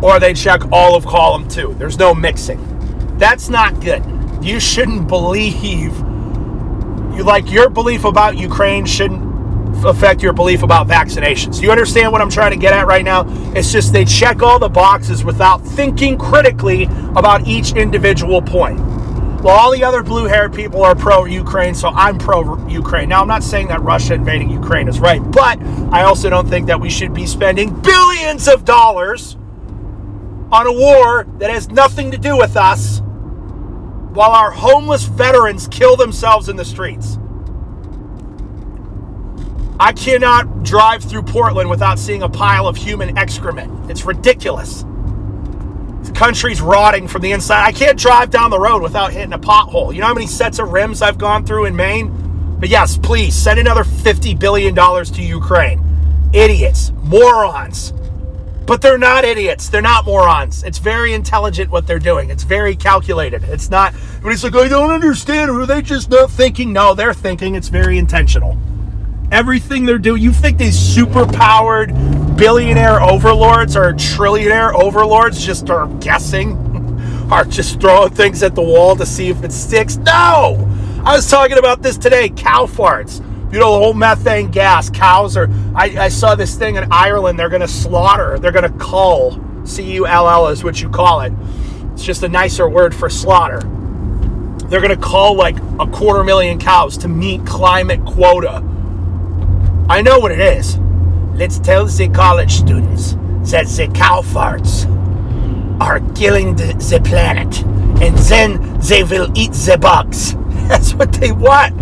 or 0.03 0.19
they 0.19 0.35
check 0.35 0.61
all 0.73 0.97
of 0.97 1.07
column 1.07 1.49
2. 1.49 1.77
There's 1.79 1.99
no 1.99 2.15
mixing. 2.15 2.61
That's 3.19 3.49
not 3.49 3.81
good. 3.81 4.05
You 4.43 4.59
shouldn't 4.59 5.09
believe 5.09 5.63
you 7.17 7.23
like 7.25 7.51
your 7.51 7.69
belief 7.69 8.05
about 8.05 8.37
Ukraine 8.37 8.85
shouldn't 8.87 9.23
affect 9.85 10.23
your 10.23 10.33
belief 10.33 10.63
about 10.63 10.89
vaccinations. 10.89 11.61
You 11.63 11.71
understand 11.71 12.11
what 12.11 12.21
I'm 12.21 12.31
trying 12.31 12.53
to 12.53 12.57
get 12.57 12.73
at 12.73 12.87
right 12.87 13.05
now? 13.05 13.25
It's 13.55 13.71
just 13.71 13.93
they 13.93 14.05
check 14.05 14.43
all 14.43 14.59
the 14.59 14.69
boxes 14.69 15.25
without 15.25 15.59
thinking 15.59 16.19
critically 16.19 16.85
about 17.15 17.47
each 17.47 17.75
individual 17.75 18.41
point. 18.43 18.81
Well, 19.43 19.59
all 19.59 19.73
the 19.73 19.83
other 19.83 20.03
blue 20.03 20.25
haired 20.25 20.55
people 20.55 20.85
are 20.85 20.95
pro 20.95 21.25
Ukraine, 21.25 21.75
so 21.75 21.89
I'm 21.89 22.17
pro 22.17 22.67
Ukraine. 22.69 23.09
Now, 23.09 23.23
I'm 23.23 23.29
not 23.29 23.43
saying 23.43 23.69
that 23.69 23.83
Russia 23.83 24.15
invading 24.15 24.51
Ukraine 24.51 24.89
is 24.89 25.01
right, 25.01 25.21
but 25.33 25.61
I 25.93 26.05
also 26.05 26.31
don't 26.31 26.49
think 26.49 26.67
that 26.69 26.81
we 26.81 26.89
should 26.89 27.13
be 27.13 27.27
spending 27.27 27.79
billions 27.83 28.47
of 28.47 28.65
dollars 28.65 29.37
on 30.53 30.67
a 30.67 30.73
war 30.73 31.27
that 31.39 31.51
has 31.51 31.71
nothing 31.71 32.11
to 32.11 32.19
do 32.19 32.37
with 32.37 32.57
us 32.57 33.01
while 34.13 34.33
our 34.33 34.51
homeless 34.51 35.05
veterans 35.05 35.67
kill 35.69 35.97
themselves 35.97 36.51
in 36.51 36.57
the 36.57 36.65
streets. 36.65 37.19
I 39.81 39.93
cannot 39.93 40.63
drive 40.63 41.03
through 41.03 41.23
Portland 41.23 41.71
without 41.71 41.99
seeing 41.99 42.23
a 42.23 42.29
pile 42.29 42.69
of 42.69 42.77
human 42.77 43.17
excrement. 43.17 43.91
It's 43.91 44.05
ridiculous. 44.05 44.83
The 46.03 46.13
country's 46.15 46.61
rotting 46.61 47.09
from 47.09 47.23
the 47.23 47.33
inside. 47.33 47.65
I 47.65 47.73
can't 47.73 47.99
drive 47.99 48.31
down 48.31 48.51
the 48.51 48.61
road 48.61 48.83
without 48.83 49.13
hitting 49.13 49.33
a 49.33 49.39
pothole. 49.39 49.95
You 49.95 50.01
know 50.03 50.09
how 50.09 50.15
many 50.15 50.27
sets 50.27 50.59
of 50.59 50.71
rims 50.71 51.01
I've 51.01 51.19
gone 51.19 51.47
through 51.47 51.65
in 51.65 51.75
Maine? 51.75 52.57
But 52.61 52.69
yes, 52.69 52.99
please 52.99 53.35
send 53.35 53.59
another 53.59 53.83
$50 53.83 54.39
billion 54.39 54.75
to 54.75 55.23
Ukraine. 55.23 55.83
Idiots, 56.33 56.93
morons. 57.03 57.95
But 58.67 58.81
they're 58.81 58.99
not 58.99 59.25
idiots. 59.25 59.69
They're 59.69 59.83
not 59.83 60.07
morons. 60.07 60.63
It's 60.63 60.79
very 60.79 61.15
intelligent 61.15 61.71
what 61.71 61.87
they're 61.87 61.99
doing. 61.99 62.31
It's 62.31 62.45
very 62.45 62.77
calculated. 62.77 63.43
It's 63.45 63.71
not, 63.71 63.93
when 64.23 64.33
he's 64.33 64.45
like, 64.45 64.55
I 64.55 64.69
don't 64.69 64.91
understand. 64.91 65.51
Are 65.51 65.67
they 65.67 65.83
just 65.83 66.11
not 66.11 66.31
thinking? 66.31 66.73
No, 66.73 66.95
they're 66.95 67.15
thinking. 67.15 67.55
It's 67.55 67.69
very 67.69 67.99
intentional 67.99 68.57
everything 69.33 69.87
they're 69.87 69.99
doing. 69.99 70.23
You 70.23 70.31
think 70.31 70.59
these 70.59 70.79
super 70.79 71.27
powered 71.27 71.93
billionaire 72.37 73.01
overlords 73.01 73.77
or 73.77 73.95
trillionaire 73.95 74.75
overlords 74.75 75.45
just 75.45 75.71
are 75.71 75.89
guessing, 75.99 76.57
are 77.33 77.45
just 77.45 77.81
throwing 77.81 78.11
things 78.11 78.43
at 78.43 78.55
the 78.55 78.63
wall 78.63 78.95
to 78.95 79.07
see 79.07 79.31
if 79.31 79.43
it 79.43 79.51
sticks? 79.51 79.97
No! 79.97 80.69
I 81.05 81.17
was 81.17 81.29
talking 81.29 81.59
about 81.59 81.83
this 81.83 81.97
today 81.97 82.29
cow 82.29 82.67
farts. 82.67 83.21
You 83.53 83.59
know, 83.59 83.73
the 83.73 83.79
whole 83.79 83.95
methane 83.95 84.51
gas. 84.51 84.91
Cows 84.91 85.37
are. 85.37 85.49
I, 85.75 86.05
I 86.05 86.09
saw 86.09 86.35
this 86.35 86.57
thing 86.57 86.77
in 86.77 86.91
Ireland. 86.91 87.39
They're 87.39 87.51
going 87.51 87.61
to 87.61 87.69
slaughter. 87.69 88.39
They're 88.39 88.53
going 88.53 88.71
to 88.71 88.79
cull. 88.79 89.41
C 89.65 89.93
U 89.93 90.07
L 90.07 90.29
L 90.29 90.49
is 90.49 90.65
what 90.65 90.81
you 90.81 90.89
call 90.89 91.21
it. 91.21 91.33
It's 91.93 92.03
just 92.03 92.23
a 92.23 92.29
nicer 92.29 92.69
word 92.69 92.95
for 92.95 93.09
slaughter. 93.11 93.61
They're 94.67 94.81
going 94.81 94.97
to 94.97 94.97
cull 94.97 95.37
like 95.37 95.59
a 95.79 95.87
quarter 95.87 96.25
million 96.25 96.59
cows 96.59 96.97
to 96.99 97.09
meet 97.09 97.47
climate 97.47 98.05
quota 98.07 98.65
I 99.93 100.01
know 100.01 100.19
what 100.19 100.33
it 100.33 100.41
is. 100.41 100.79
Let's 101.35 101.59
tell 101.59 101.85
the 101.85 102.09
college 102.09 102.53
students 102.53 103.13
that 103.51 103.67
the 103.67 103.91
cow 103.93 104.23
farts 104.23 104.89
are 105.83 106.01
killing 106.15 106.55
the, 106.55 106.73
the 106.89 106.99
planet 107.05 107.63
and 108.01 108.17
then 108.17 108.79
they 108.81 109.03
will 109.05 109.31
eat 109.35 109.53
the 109.53 109.77
bugs. 109.79 110.35
That's 110.69 110.95
what 110.95 111.13
they 111.13 111.33
want. 111.33 111.75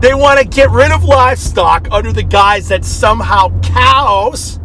They 0.00 0.14
want 0.14 0.40
to 0.40 0.46
get 0.46 0.70
rid 0.70 0.92
of 0.92 1.04
livestock 1.04 1.88
under 1.90 2.10
the 2.10 2.22
guise 2.22 2.68
that 2.68 2.86
somehow 2.86 3.60
cows 3.60 4.58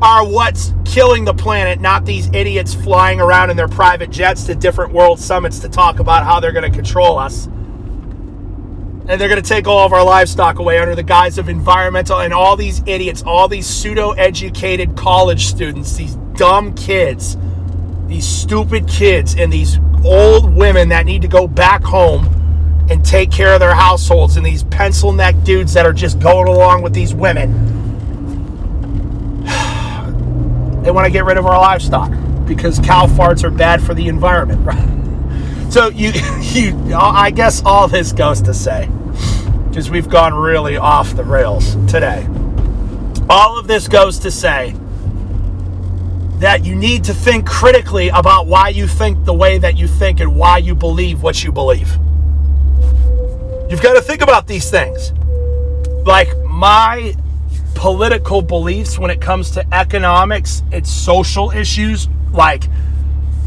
are 0.00 0.26
what's 0.26 0.72
killing 0.86 1.26
the 1.26 1.34
planet, 1.34 1.82
not 1.82 2.06
these 2.06 2.28
idiots 2.28 2.72
flying 2.72 3.20
around 3.20 3.50
in 3.50 3.58
their 3.58 3.68
private 3.68 4.10
jets 4.10 4.44
to 4.44 4.54
different 4.54 4.94
world 4.94 5.20
summits 5.20 5.58
to 5.58 5.68
talk 5.68 5.98
about 5.98 6.24
how 6.24 6.40
they're 6.40 6.52
going 6.52 6.70
to 6.70 6.74
control 6.74 7.18
us. 7.18 7.44
And 9.08 9.20
they're 9.20 9.28
going 9.28 9.42
to 9.42 9.48
take 9.48 9.68
all 9.68 9.84
of 9.84 9.92
our 9.92 10.02
livestock 10.02 10.58
away 10.60 10.78
under 10.78 10.94
the 10.94 11.02
guise 11.02 11.36
of 11.36 11.50
environmental 11.50 12.20
and 12.20 12.32
all 12.32 12.56
these 12.56 12.82
idiots, 12.86 13.22
all 13.22 13.48
these 13.48 13.66
pseudo 13.66 14.12
educated 14.12 14.96
college 14.96 15.44
students, 15.44 15.94
these 15.94 16.16
dumb 16.36 16.74
kids, 16.74 17.36
these 18.06 18.26
stupid 18.26 18.88
kids, 18.88 19.34
and 19.36 19.52
these 19.52 19.78
old 20.06 20.54
women 20.54 20.88
that 20.88 21.04
need 21.04 21.20
to 21.20 21.28
go 21.28 21.46
back 21.46 21.84
home 21.84 22.35
and 22.88 23.04
take 23.04 23.30
care 23.30 23.52
of 23.54 23.60
their 23.60 23.74
households, 23.74 24.36
and 24.36 24.46
these 24.46 24.62
pencil 24.64 25.12
neck 25.12 25.34
dudes 25.42 25.72
that 25.74 25.86
are 25.86 25.92
just 25.92 26.20
going 26.20 26.48
along 26.48 26.82
with 26.82 26.92
these 26.94 27.14
women. 27.14 27.52
they 30.82 30.90
want 30.90 31.04
to 31.04 31.10
get 31.10 31.24
rid 31.24 31.36
of 31.36 31.46
our 31.46 31.58
livestock 31.58 32.10
because 32.46 32.78
cow 32.78 33.06
farts 33.06 33.42
are 33.42 33.50
bad 33.50 33.82
for 33.82 33.94
the 33.94 34.08
environment, 34.08 34.64
right? 34.64 34.92
So 35.68 35.88
you, 35.88 36.12
you, 36.40 36.94
I 36.94 37.32
guess 37.32 37.60
all 37.64 37.88
this 37.88 38.12
goes 38.12 38.40
to 38.42 38.54
say, 38.54 38.88
because 39.68 39.90
we've 39.90 40.08
gone 40.08 40.32
really 40.32 40.76
off 40.76 41.16
the 41.16 41.24
rails 41.24 41.74
today. 41.86 42.26
All 43.28 43.58
of 43.58 43.66
this 43.66 43.88
goes 43.88 44.20
to 44.20 44.30
say 44.30 44.74
that 46.38 46.64
you 46.64 46.74
need 46.76 47.04
to 47.04 47.14
think 47.14 47.46
critically 47.46 48.08
about 48.08 48.46
why 48.46 48.68
you 48.68 48.86
think 48.86 49.24
the 49.24 49.34
way 49.34 49.58
that 49.58 49.76
you 49.76 49.88
think 49.88 50.20
and 50.20 50.36
why 50.36 50.58
you 50.58 50.74
believe 50.74 51.22
what 51.22 51.42
you 51.42 51.50
believe. 51.50 51.98
You've 53.68 53.82
got 53.82 53.94
to 53.94 54.00
think 54.00 54.22
about 54.22 54.46
these 54.46 54.70
things. 54.70 55.12
Like 56.06 56.28
my 56.44 57.16
political 57.74 58.40
beliefs 58.40 58.98
when 58.98 59.10
it 59.10 59.20
comes 59.20 59.50
to 59.52 59.74
economics 59.74 60.62
and 60.72 60.86
social 60.86 61.50
issues, 61.50 62.08
like 62.32 62.64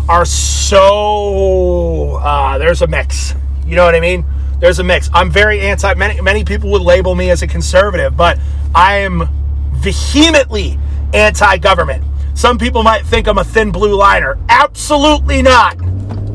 are 0.10 0.26
so 0.26 2.16
uh, 2.22 2.58
there's 2.58 2.82
a 2.82 2.88
mix. 2.88 3.34
You 3.66 3.76
know 3.76 3.86
what 3.86 3.96
I 3.96 4.00
mean? 4.00 4.26
There's 4.60 4.80
a 4.80 4.84
mix. 4.84 5.10
I'm 5.14 5.32
very 5.32 5.62
anti. 5.62 5.94
Many 5.94 6.20
many 6.22 6.44
people 6.44 6.70
would 6.72 6.82
label 6.82 7.16
me 7.16 7.30
as 7.30 7.42
a 7.42 7.48
conservative, 7.48 8.18
but 8.18 8.38
I 8.76 8.98
am 8.98 9.30
vehemently 9.74 10.78
anti-government. 11.14 12.04
Some 12.34 12.58
people 12.58 12.84
might 12.84 13.06
think 13.06 13.28
I'm 13.28 13.38
a 13.38 13.44
thin 13.44 13.72
blue 13.72 13.96
liner. 13.96 14.38
Absolutely 14.50 15.42
not. 15.42 15.78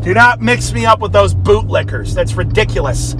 Do 0.02 0.14
not 0.14 0.40
mix 0.40 0.72
me 0.72 0.86
up 0.86 1.00
with 1.00 1.12
those 1.12 1.34
bootlickers. 1.34 2.14
That's 2.14 2.34
ridiculous. 2.34 3.14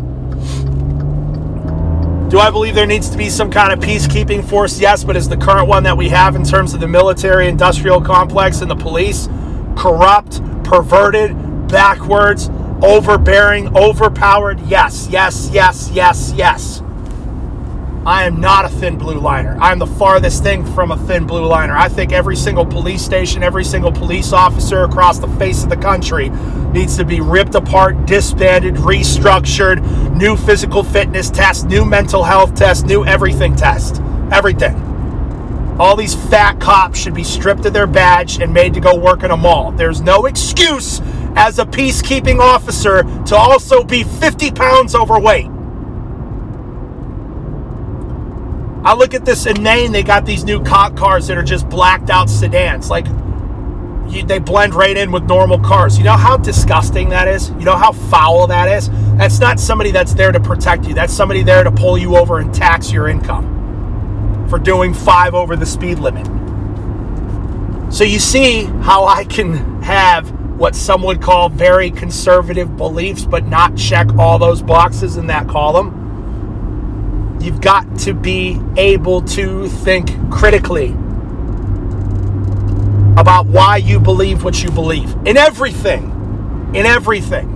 Do 2.35 2.41
I 2.41 2.51
believe 2.51 2.75
there 2.75 2.85
needs 2.85 3.09
to 3.11 3.17
be 3.17 3.31
some 3.31 3.49
kind 3.49 3.73
of 3.73 3.79
peacekeeping 3.79 4.45
force? 4.45 4.81
Yes, 4.81 5.05
but 5.05 5.17
is 5.17 5.29
the 5.29 5.37
current 5.37 5.69
one 5.69 5.85
that 5.85 5.97
we 5.97 6.09
have 6.09 6.35
in 6.35 6.43
terms 6.43 6.75
of 6.75 6.81
the 6.81 6.89
military 6.89 7.47
industrial 7.47 8.01
complex 8.01 8.61
and 8.61 8.69
the 8.69 8.75
police 8.75 9.29
corrupt, 9.77 10.43
perverted, 10.65 11.69
backwards, 11.69 12.51
overbearing, 12.83 13.77
overpowered. 13.77 14.59
Yes, 14.63 15.07
yes, 15.09 15.49
yes, 15.53 15.93
yes, 15.93 16.33
yes. 16.35 16.83
I 18.05 18.25
am 18.25 18.41
not 18.41 18.65
a 18.65 18.69
thin 18.69 18.99
blue 18.99 19.21
liner. 19.21 19.57
I'm 19.61 19.79
the 19.79 19.87
farthest 19.87 20.43
thing 20.43 20.67
from 20.75 20.91
a 20.91 20.99
thin 21.07 21.29
blue 21.29 21.47
liner. 21.47 21.77
I 21.77 21.89
think 21.89 22.11
every 22.11 22.35
single 22.35 22.67
police 22.67 23.03
station, 23.03 23.45
every 23.45 23.65
single 23.65 23.93
police 23.93 24.33
officer 24.33 24.83
across 24.83 25.21
the 25.21 25.29
face 25.39 25.63
of 25.63 25.71
the 25.71 25.77
country 25.77 26.31
needs 26.73 26.97
to 26.97 27.05
be 27.05 27.21
ripped 27.21 27.55
apart, 27.55 28.07
disbanded, 28.07 28.75
restructured, 28.75 29.79
new 30.15 30.37
physical 30.37 30.83
fitness 30.83 31.31
test, 31.31 31.67
new 31.67 31.85
mental 31.85 32.23
health 32.23 32.55
test, 32.55 32.87
new 32.87 33.05
everything 33.05 33.57
test. 33.57 34.01
Everything. 34.33 34.75
All 35.79 35.97
these 35.97 36.15
fat 36.15 36.61
cops 36.61 36.99
should 36.99 37.15
be 37.15 37.25
stripped 37.25 37.67
of 37.67 37.73
their 37.73 37.87
badge 37.87 38.41
and 38.41 38.53
made 38.53 38.75
to 38.75 38.81
go 38.81 38.95
work 38.95 39.25
in 39.25 39.33
a 39.33 39.37
mall. 39.37 39.73
There's 39.73 40.01
no 40.01 40.27
excuse 40.27 41.01
as 41.37 41.59
a 41.59 41.65
peacekeeping 41.65 42.39
officer 42.39 43.03
to 43.27 43.35
also 43.35 43.83
be 43.83 44.05
50 44.05 44.53
pounds 44.53 44.95
overweight. 44.95 45.51
I 48.85 48.95
look 48.95 49.15
at 49.15 49.25
this 49.25 49.47
inane, 49.47 49.93
they 49.93 50.03
got 50.03 50.27
these 50.27 50.45
new 50.45 50.63
cop 50.63 50.95
cars 50.95 51.27
that 51.27 51.39
are 51.39 51.43
just 51.43 51.69
blacked 51.69 52.11
out 52.11 52.29
sedans. 52.29 52.91
Like, 52.91 53.07
you, 54.09 54.25
they 54.25 54.39
blend 54.39 54.75
right 54.75 54.97
in 54.97 55.13
with 55.13 55.25
normal 55.25 55.59
cars. 55.59 55.99
You 55.99 56.05
know 56.05 56.17
how 56.17 56.37
disgusting 56.37 57.09
that 57.11 57.29
is? 57.29 57.51
You 57.51 57.65
know 57.65 57.77
how 57.77 57.93
foul 57.93 58.47
that 58.49 58.69
is? 58.69 58.91
That's 59.17 59.39
not 59.39 59.59
somebody 59.59 59.91
that's 59.91 60.15
there 60.15 60.33
to 60.33 60.41
protect 60.41 60.87
you. 60.87 60.95
That's 60.95 61.13
somebody 61.13 61.43
there 61.43 61.65
to 61.65 61.71
pull 61.71 61.97
you 61.99 62.17
over 62.17 62.39
and 62.39 62.55
tax 62.55 62.93
your 62.93 63.09
income 63.09 64.47
for 64.49 64.59
doing 64.59 64.95
five 64.95 65.35
over 65.35 65.57
the 65.57 65.67
speed 65.67 65.99
limit. 65.99 66.27
So 67.93 68.05
you 68.05 68.19
see 68.19 68.65
how 68.83 69.05
I 69.05 69.25
can 69.25 69.83
have 69.83 70.31
what 70.59 70.75
some 70.75 71.03
would 71.03 71.21
call 71.21 71.49
very 71.49 71.91
conservative 71.91 72.77
beliefs, 72.77 73.25
but 73.25 73.47
not 73.47 73.77
check 73.77 74.09
all 74.17 74.39
those 74.39 74.63
boxes 74.63 75.17
in 75.17 75.27
that 75.29 75.49
column. 75.49 77.39
You've 77.41 77.61
got 77.61 77.99
to 78.01 78.15
be 78.15 78.61
able 78.77 79.23
to 79.23 79.69
think 79.69 80.31
critically 80.31 80.95
about 83.17 83.47
why 83.47 83.77
you 83.77 84.01
believe 84.01 84.45
what 84.45 84.63
you 84.63 84.71
believe 84.71 85.15
in 85.25 85.37
everything. 85.37 86.11
In 86.75 86.87
everything. 86.87 87.51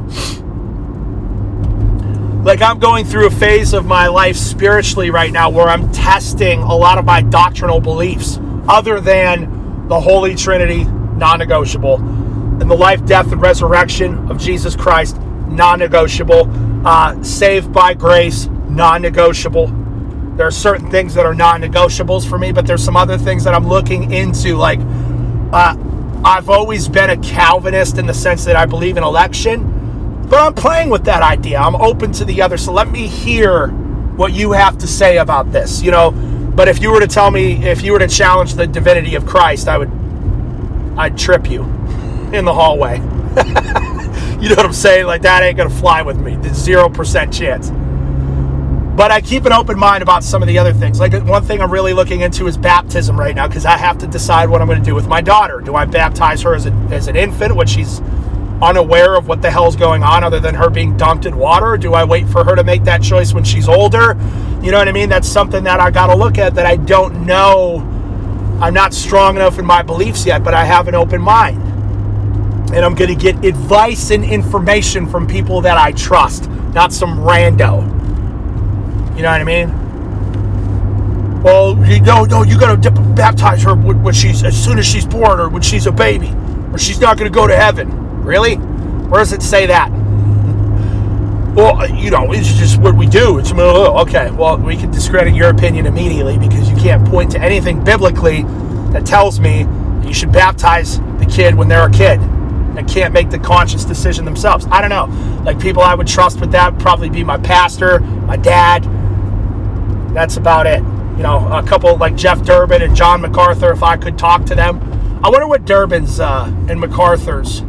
Like 2.44 2.62
I'm 2.62 2.78
going 2.78 3.04
through 3.04 3.26
a 3.26 3.30
phase 3.30 3.74
of 3.74 3.84
my 3.84 4.06
life 4.06 4.36
spiritually 4.36 5.10
right 5.10 5.32
now 5.32 5.50
where 5.50 5.66
I'm 5.66 5.90
testing 5.92 6.60
a 6.60 6.74
lot 6.74 6.96
of 6.96 7.04
my 7.04 7.20
doctrinal 7.20 7.80
beliefs, 7.80 8.38
other 8.68 9.00
than 9.00 9.86
the 9.88 10.00
Holy 10.00 10.34
Trinity, 10.34 10.84
non 10.84 11.40
negotiable, 11.40 11.96
and 11.96 12.70
the 12.70 12.76
life, 12.76 13.04
death, 13.04 13.32
and 13.32 13.42
resurrection 13.42 14.30
of 14.30 14.38
Jesus 14.38 14.76
Christ, 14.76 15.20
non 15.48 15.80
negotiable, 15.80 16.48
uh, 16.86 17.20
saved 17.22 17.72
by 17.72 17.92
grace, 17.92 18.46
non 18.68 19.02
negotiable. 19.02 19.66
There 20.36 20.46
are 20.46 20.52
certain 20.52 20.90
things 20.90 21.14
that 21.14 21.26
are 21.26 21.34
non 21.34 21.60
negotiables 21.60 22.26
for 22.28 22.38
me, 22.38 22.52
but 22.52 22.66
there's 22.66 22.84
some 22.84 22.96
other 22.96 23.18
things 23.18 23.44
that 23.44 23.54
I'm 23.54 23.66
looking 23.66 24.12
into. 24.12 24.56
Like, 24.56 24.78
uh, 25.52 25.76
I've 26.24 26.50
always 26.50 26.88
been 26.88 27.11
a 27.11 27.16
Calvinist 27.18 27.98
in 27.98 28.06
the 28.06 28.14
sense 28.14 28.44
that 28.44 28.56
I 28.56 28.66
believe 28.66 28.96
in 28.96 29.04
election 29.04 29.78
but 30.28 30.40
I'm 30.40 30.54
playing 30.54 30.90
with 30.90 31.04
that 31.04 31.22
idea. 31.22 31.58
I'm 31.58 31.76
open 31.76 32.12
to 32.12 32.24
the 32.24 32.42
other. 32.42 32.58
So 32.58 32.72
let 32.72 32.90
me 32.90 33.06
hear 33.06 33.68
what 33.68 34.34
you 34.34 34.52
have 34.52 34.76
to 34.78 34.87
say 34.87 35.18
about 35.18 35.52
this. 35.52 35.82
You 35.82 35.90
know, 35.90 36.11
but 36.11 36.68
if 36.68 36.82
you 36.82 36.92
were 36.92 37.00
to 37.00 37.06
tell 37.06 37.30
me, 37.30 37.64
if 37.66 37.82
you 37.82 37.92
were 37.92 37.98
to 37.98 38.08
challenge 38.08 38.54
the 38.54 38.66
divinity 38.66 39.14
of 39.14 39.24
Christ, 39.24 39.68
I 39.68 39.78
would, 39.78 39.90
I'd 40.98 41.16
trip 41.16 41.50
you 41.50 41.62
in 42.32 42.44
the 42.44 42.52
hallway. 42.52 42.98
you 44.40 44.50
know 44.50 44.56
what 44.56 44.66
I'm 44.66 44.72
saying? 44.74 45.06
Like 45.06 45.22
that 45.22 45.42
ain't 45.42 45.56
gonna 45.56 45.70
fly 45.70 46.02
with 46.02 46.18
me. 46.18 46.37
There's 46.37 46.56
zero 46.56 46.90
percent 46.90 47.32
chance. 47.32 47.70
But 48.98 49.12
I 49.12 49.20
keep 49.20 49.44
an 49.44 49.52
open 49.52 49.78
mind 49.78 50.02
about 50.02 50.24
some 50.24 50.42
of 50.42 50.48
the 50.48 50.58
other 50.58 50.72
things. 50.72 50.98
Like 50.98 51.12
one 51.22 51.44
thing 51.44 51.62
I'm 51.62 51.70
really 51.70 51.92
looking 51.92 52.22
into 52.22 52.48
is 52.48 52.56
baptism 52.56 53.16
right 53.16 53.32
now 53.32 53.46
because 53.46 53.64
I 53.64 53.76
have 53.76 53.96
to 53.98 54.08
decide 54.08 54.50
what 54.50 54.61
I'm 54.61 54.66
going 54.66 54.80
to 54.80 54.84
do 54.84 54.96
with 54.96 55.06
my 55.06 55.20
daughter. 55.20 55.61
Do 55.61 55.76
I 55.76 55.84
baptize 55.84 56.42
her 56.42 56.52
as, 56.52 56.66
a, 56.66 56.72
as 56.90 57.06
an 57.06 57.14
infant 57.14 57.54
when 57.54 57.68
she's 57.68 58.00
unaware 58.61 59.14
of 59.14 59.28
what 59.28 59.40
the 59.40 59.52
hell's 59.52 59.76
going 59.76 60.02
on 60.02 60.24
other 60.24 60.40
than 60.40 60.56
her 60.56 60.68
being 60.68 60.96
dunked 60.96 61.26
in 61.26 61.37
water? 61.37 61.76
Do 61.76 61.94
I 61.94 62.02
wait 62.02 62.28
for 62.28 62.42
her 62.42 62.56
to 62.56 62.64
make 62.64 62.82
that 62.84 63.00
choice 63.00 63.32
when 63.32 63.44
she's 63.44 63.68
older? 63.68 64.16
You 64.62 64.72
know 64.72 64.78
what 64.78 64.88
I 64.88 64.92
mean? 64.92 65.08
That's 65.08 65.28
something 65.28 65.62
that 65.62 65.78
I 65.78 65.92
got 65.92 66.08
to 66.08 66.16
look 66.16 66.37
at 66.37 66.56
that 66.56 66.66
I 66.66 66.74
don't 66.74 67.24
know. 67.24 67.76
I'm 68.61 68.74
not 68.74 68.92
strong 68.92 69.37
enough 69.37 69.61
in 69.61 69.64
my 69.64 69.82
beliefs 69.82 70.26
yet, 70.26 70.42
but 70.42 70.54
I 70.54 70.64
have 70.64 70.88
an 70.88 70.96
open 70.96 71.22
mind. 71.22 71.62
And 72.74 72.84
I'm 72.84 72.96
going 72.96 73.11
to 73.11 73.14
get 73.14 73.44
advice 73.44 74.11
and 74.11 74.24
information 74.24 75.06
from 75.06 75.28
people 75.28 75.61
that 75.61 75.78
I 75.78 75.92
trust, 75.92 76.50
not 76.50 76.92
some 76.92 77.18
rando. 77.18 77.97
You 79.18 79.24
know 79.24 79.33
what 79.33 79.40
I 79.40 79.44
mean? 79.44 81.42
Well, 81.42 81.76
you 81.85 82.00
know, 82.02 82.22
no, 82.22 82.44
you 82.44 82.57
got 82.57 82.81
to 82.81 82.90
baptize 83.16 83.64
her 83.64 83.74
when 83.74 84.14
she's 84.14 84.44
as 84.44 84.57
soon 84.57 84.78
as 84.78 84.87
she's 84.87 85.04
born, 85.04 85.40
or 85.40 85.48
when 85.48 85.61
she's 85.61 85.88
a 85.88 85.90
baby, 85.90 86.33
or 86.72 86.78
she's 86.78 87.00
not 87.00 87.18
going 87.18 87.28
to 87.28 87.35
go 87.35 87.48
to 87.48 87.57
heaven. 87.57 88.22
Really? 88.22 88.54
Where 88.54 89.18
does 89.18 89.33
it 89.33 89.42
say 89.42 89.66
that? 89.66 89.90
Well, 91.57 91.90
you 91.90 92.12
know, 92.12 92.31
it's 92.31 92.52
just 92.52 92.81
what 92.81 92.94
we 92.94 93.09
do. 93.09 93.40
It's 93.40 93.50
uh, 93.50 94.02
okay. 94.02 94.31
Well, 94.31 94.57
we 94.57 94.76
can 94.76 94.92
discredit 94.92 95.35
your 95.35 95.50
opinion 95.50 95.87
immediately 95.87 96.38
because 96.38 96.70
you 96.70 96.76
can't 96.76 97.04
point 97.09 97.33
to 97.33 97.40
anything 97.40 97.83
biblically 97.83 98.44
that 98.92 99.04
tells 99.04 99.40
me 99.40 99.66
you 100.07 100.14
should 100.14 100.31
baptize 100.31 101.00
the 101.00 101.26
kid 101.28 101.57
when 101.57 101.66
they're 101.66 101.88
a 101.88 101.90
kid 101.90 102.20
and 102.20 102.88
can't 102.88 103.12
make 103.12 103.31
the 103.31 103.38
conscious 103.40 103.85
decision 103.85 104.24
themselves. 104.24 104.64
I 104.70 104.81
don't 104.81 104.90
know. 104.90 105.42
Like 105.42 105.59
people 105.59 105.83
I 105.83 105.96
would 105.96 106.07
trust 106.07 106.38
with 106.38 106.52
that 106.52 106.78
probably 106.78 107.11
be 107.11 107.24
my 107.24 107.38
pastor, 107.38 107.98
my 107.98 108.37
dad. 108.37 108.87
That's 110.12 110.36
about 110.36 110.66
it. 110.66 110.80
You 111.16 111.24
know, 111.24 111.48
a 111.52 111.62
couple 111.62 111.96
like 111.96 112.16
Jeff 112.16 112.42
Durbin 112.44 112.82
and 112.82 112.94
John 112.94 113.20
MacArthur. 113.20 113.72
If 113.72 113.82
I 113.82 113.96
could 113.96 114.16
talk 114.18 114.44
to 114.46 114.54
them, 114.54 114.80
I 115.22 115.30
wonder 115.30 115.46
what 115.46 115.64
Durbin's 115.64 116.20
uh, 116.20 116.44
and 116.68 116.80
MacArthur's 116.80 117.60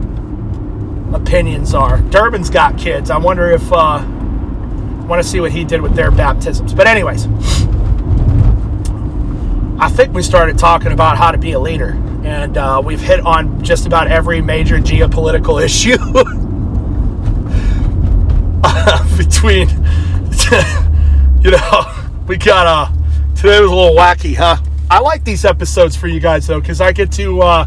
opinions 1.14 1.74
are. 1.74 2.00
Durbin's 2.00 2.50
got 2.50 2.78
kids. 2.78 3.10
I 3.10 3.18
wonder 3.18 3.50
if 3.50 3.72
uh, 3.74 4.06
want 5.08 5.22
to 5.22 5.28
see 5.28 5.40
what 5.40 5.52
he 5.52 5.64
did 5.64 5.82
with 5.82 5.96
their 5.96 6.12
baptisms. 6.12 6.74
But 6.74 6.88
anyways, 6.88 7.26
I 9.82 9.90
think 9.90 10.14
we 10.14 10.22
started 10.22 10.60
talking 10.60 10.92
about 10.92 11.18
how 11.18 11.32
to 11.32 11.38
be 11.38 11.54
a 11.54 11.60
leader, 11.60 11.94
and 12.24 12.58
uh, 12.58 12.82
we've 12.84 13.02
hit 13.02 13.20
on 13.22 13.64
just 13.64 13.88
about 13.88 14.08
every 14.08 14.42
major 14.42 14.78
geopolitical 14.78 15.64
issue 15.64 15.98
between. 19.18 19.70
you 21.42 21.52
know, 21.52 21.99
we 22.30 22.38
got 22.38 22.68
uh 22.68 23.36
today 23.36 23.60
was 23.60 23.72
a 23.72 23.76
little 23.76 23.96
wacky, 23.96 24.36
huh? 24.36 24.58
I 24.92 25.00
like 25.00 25.24
these 25.24 25.46
episodes 25.46 25.96
for 25.96 26.08
you 26.08 26.20
guys 26.20 26.46
though, 26.46 26.62
because 26.62 26.80
I 26.80 26.92
get 26.92 27.12
to 27.14 27.42
uh, 27.42 27.66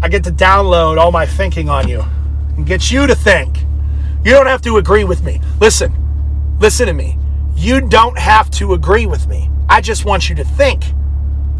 I 0.00 0.08
get 0.08 0.22
to 0.24 0.30
download 0.30 0.98
all 0.98 1.10
my 1.10 1.26
thinking 1.26 1.68
on 1.68 1.88
you 1.88 2.04
and 2.56 2.64
get 2.64 2.92
you 2.92 3.08
to 3.08 3.16
think. 3.16 3.58
You 4.24 4.32
don't 4.32 4.46
have 4.46 4.62
to 4.62 4.76
agree 4.76 5.02
with 5.02 5.24
me. 5.24 5.40
Listen, 5.60 5.92
listen 6.60 6.86
to 6.86 6.92
me. 6.92 7.18
You 7.56 7.80
don't 7.80 8.16
have 8.16 8.50
to 8.52 8.74
agree 8.74 9.06
with 9.06 9.26
me. 9.26 9.50
I 9.68 9.80
just 9.80 10.04
want 10.04 10.28
you 10.28 10.36
to 10.36 10.44
think. 10.44 10.84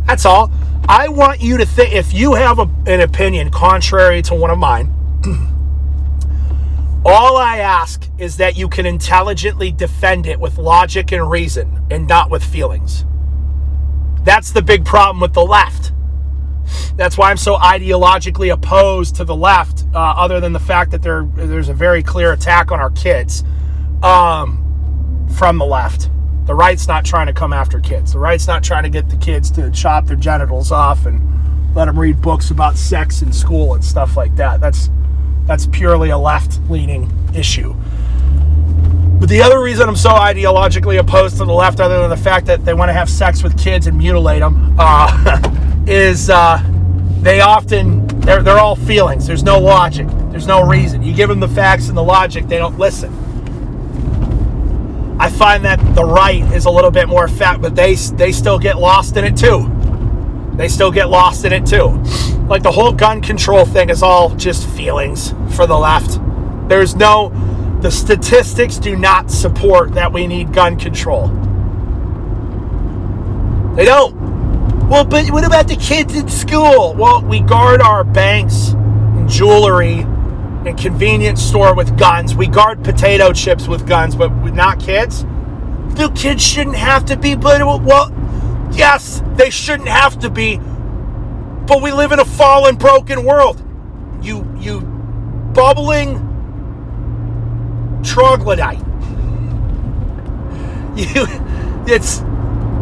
That's 0.06 0.24
all. 0.24 0.52
I 0.88 1.08
want 1.08 1.40
you 1.40 1.58
to 1.58 1.66
think. 1.66 1.92
If 1.92 2.14
you 2.14 2.34
have 2.34 2.60
a, 2.60 2.70
an 2.86 3.00
opinion 3.00 3.50
contrary 3.50 4.22
to 4.22 4.36
one 4.36 4.50
of 4.50 4.58
mine, 4.58 4.94
all 7.08 7.36
I 7.36 7.58
ask 7.58 8.08
is 8.18 8.36
that 8.38 8.56
you 8.56 8.68
can 8.68 8.86
intelligently 8.86 9.72
defend 9.72 10.26
it 10.26 10.38
with 10.40 10.58
logic 10.58 11.12
and 11.12 11.30
reason 11.30 11.86
and 11.90 12.06
not 12.06 12.30
with 12.30 12.44
feelings. 12.44 13.04
That's 14.22 14.52
the 14.52 14.62
big 14.62 14.84
problem 14.84 15.20
with 15.20 15.32
the 15.32 15.44
left. 15.44 15.92
That's 16.96 17.16
why 17.16 17.30
I'm 17.30 17.36
so 17.36 17.56
ideologically 17.56 18.52
opposed 18.52 19.16
to 19.16 19.24
the 19.24 19.36
left, 19.36 19.86
uh, 19.94 19.98
other 19.98 20.40
than 20.40 20.52
the 20.52 20.60
fact 20.60 20.90
that 20.90 21.02
there 21.02 21.24
there's 21.34 21.68
a 21.68 21.74
very 21.74 22.02
clear 22.02 22.32
attack 22.32 22.70
on 22.70 22.80
our 22.80 22.90
kids 22.90 23.44
um, 24.02 25.26
from 25.38 25.58
the 25.58 25.64
left. 25.64 26.10
The 26.46 26.54
right's 26.54 26.88
not 26.88 27.04
trying 27.04 27.26
to 27.26 27.32
come 27.32 27.52
after 27.52 27.80
kids. 27.80 28.12
The 28.12 28.18
right's 28.18 28.46
not 28.46 28.64
trying 28.64 28.82
to 28.82 28.90
get 28.90 29.08
the 29.08 29.16
kids 29.16 29.50
to 29.52 29.70
chop 29.70 30.06
their 30.06 30.16
genitals 30.16 30.72
off 30.72 31.06
and 31.06 31.74
let 31.74 31.84
them 31.84 31.98
read 31.98 32.20
books 32.20 32.50
about 32.50 32.76
sex 32.76 33.22
in 33.22 33.32
school 33.32 33.74
and 33.74 33.84
stuff 33.84 34.16
like 34.16 34.34
that. 34.36 34.60
That's 34.60 34.90
that's 35.48 35.66
purely 35.66 36.10
a 36.10 36.18
left-leaning 36.18 37.10
issue. 37.34 37.74
But 39.18 39.28
the 39.28 39.42
other 39.42 39.60
reason 39.60 39.88
I'm 39.88 39.96
so 39.96 40.10
ideologically 40.10 41.00
opposed 41.00 41.38
to 41.38 41.44
the 41.44 41.52
left, 41.52 41.80
other 41.80 42.00
than 42.00 42.10
the 42.10 42.16
fact 42.16 42.46
that 42.46 42.64
they 42.64 42.74
want 42.74 42.90
to 42.90 42.92
have 42.92 43.10
sex 43.10 43.42
with 43.42 43.58
kids 43.58 43.88
and 43.88 43.98
mutilate 43.98 44.40
them, 44.40 44.76
uh, 44.78 45.40
is 45.88 46.30
uh, 46.30 46.62
they 47.22 47.40
often 47.40 48.06
they're, 48.20 48.42
they're 48.42 48.58
all 48.58 48.76
feelings. 48.76 49.26
There's 49.26 49.42
no 49.42 49.58
logic. 49.58 50.06
There's 50.30 50.46
no 50.46 50.62
reason. 50.62 51.02
You 51.02 51.14
give 51.14 51.28
them 51.30 51.40
the 51.40 51.48
facts 51.48 51.88
and 51.88 51.96
the 51.96 52.02
logic, 52.02 52.46
they 52.46 52.58
don't 52.58 52.78
listen. 52.78 53.10
I 55.18 55.30
find 55.30 55.64
that 55.64 55.78
the 55.96 56.04
right 56.04 56.42
is 56.52 56.66
a 56.66 56.70
little 56.70 56.92
bit 56.92 57.08
more 57.08 57.26
fact, 57.26 57.60
but 57.60 57.74
they 57.74 57.94
they 57.94 58.30
still 58.30 58.58
get 58.58 58.78
lost 58.78 59.16
in 59.16 59.24
it 59.24 59.36
too. 59.36 59.68
They 60.54 60.68
still 60.68 60.92
get 60.92 61.08
lost 61.08 61.44
in 61.44 61.52
it 61.52 61.66
too. 61.66 62.00
Like 62.48 62.62
the 62.62 62.72
whole 62.72 62.92
gun 62.92 63.20
control 63.20 63.64
thing 63.66 63.90
is 63.90 64.02
all 64.02 64.34
just 64.36 64.66
feelings 64.68 65.34
for 65.54 65.66
the 65.66 65.78
left. 65.78 66.18
There's 66.68 66.94
no 66.94 67.30
the 67.80 67.90
statistics 67.90 68.76
do 68.76 68.96
not 68.96 69.30
support 69.30 69.92
that 69.92 70.12
we 70.12 70.26
need 70.26 70.52
gun 70.52 70.76
control. 70.76 71.28
They 73.76 73.84
don't. 73.84 74.88
Well, 74.88 75.04
but 75.04 75.30
what 75.30 75.44
about 75.44 75.68
the 75.68 75.76
kids 75.76 76.16
in 76.16 76.28
school? 76.28 76.94
Well, 76.94 77.22
we 77.22 77.40
guard 77.40 77.80
our 77.80 78.02
banks 78.02 78.70
and 78.70 79.28
jewelry 79.28 80.00
and 80.66 80.76
convenience 80.76 81.40
store 81.40 81.74
with 81.74 81.96
guns. 81.96 82.34
We 82.34 82.48
guard 82.48 82.82
potato 82.82 83.32
chips 83.32 83.68
with 83.68 83.86
guns, 83.86 84.16
but 84.16 84.30
not 84.54 84.80
kids. 84.80 85.24
The 85.90 86.10
kids 86.16 86.42
shouldn't 86.42 86.76
have 86.76 87.04
to 87.06 87.16
be, 87.16 87.36
but 87.36 87.64
well, 87.82 88.12
yes, 88.72 89.22
they 89.34 89.50
shouldn't 89.50 89.88
have 89.88 90.18
to 90.20 90.30
be. 90.30 90.60
But 91.68 91.82
we 91.82 91.92
live 91.92 92.12
in 92.12 92.18
a 92.18 92.24
fallen, 92.24 92.76
broken 92.76 93.24
world. 93.24 93.62
You, 94.22 94.50
you, 94.58 94.80
bubbling 95.54 96.24
troglodyte. 98.04 98.82
You, 100.98 101.26
it's 101.86 102.22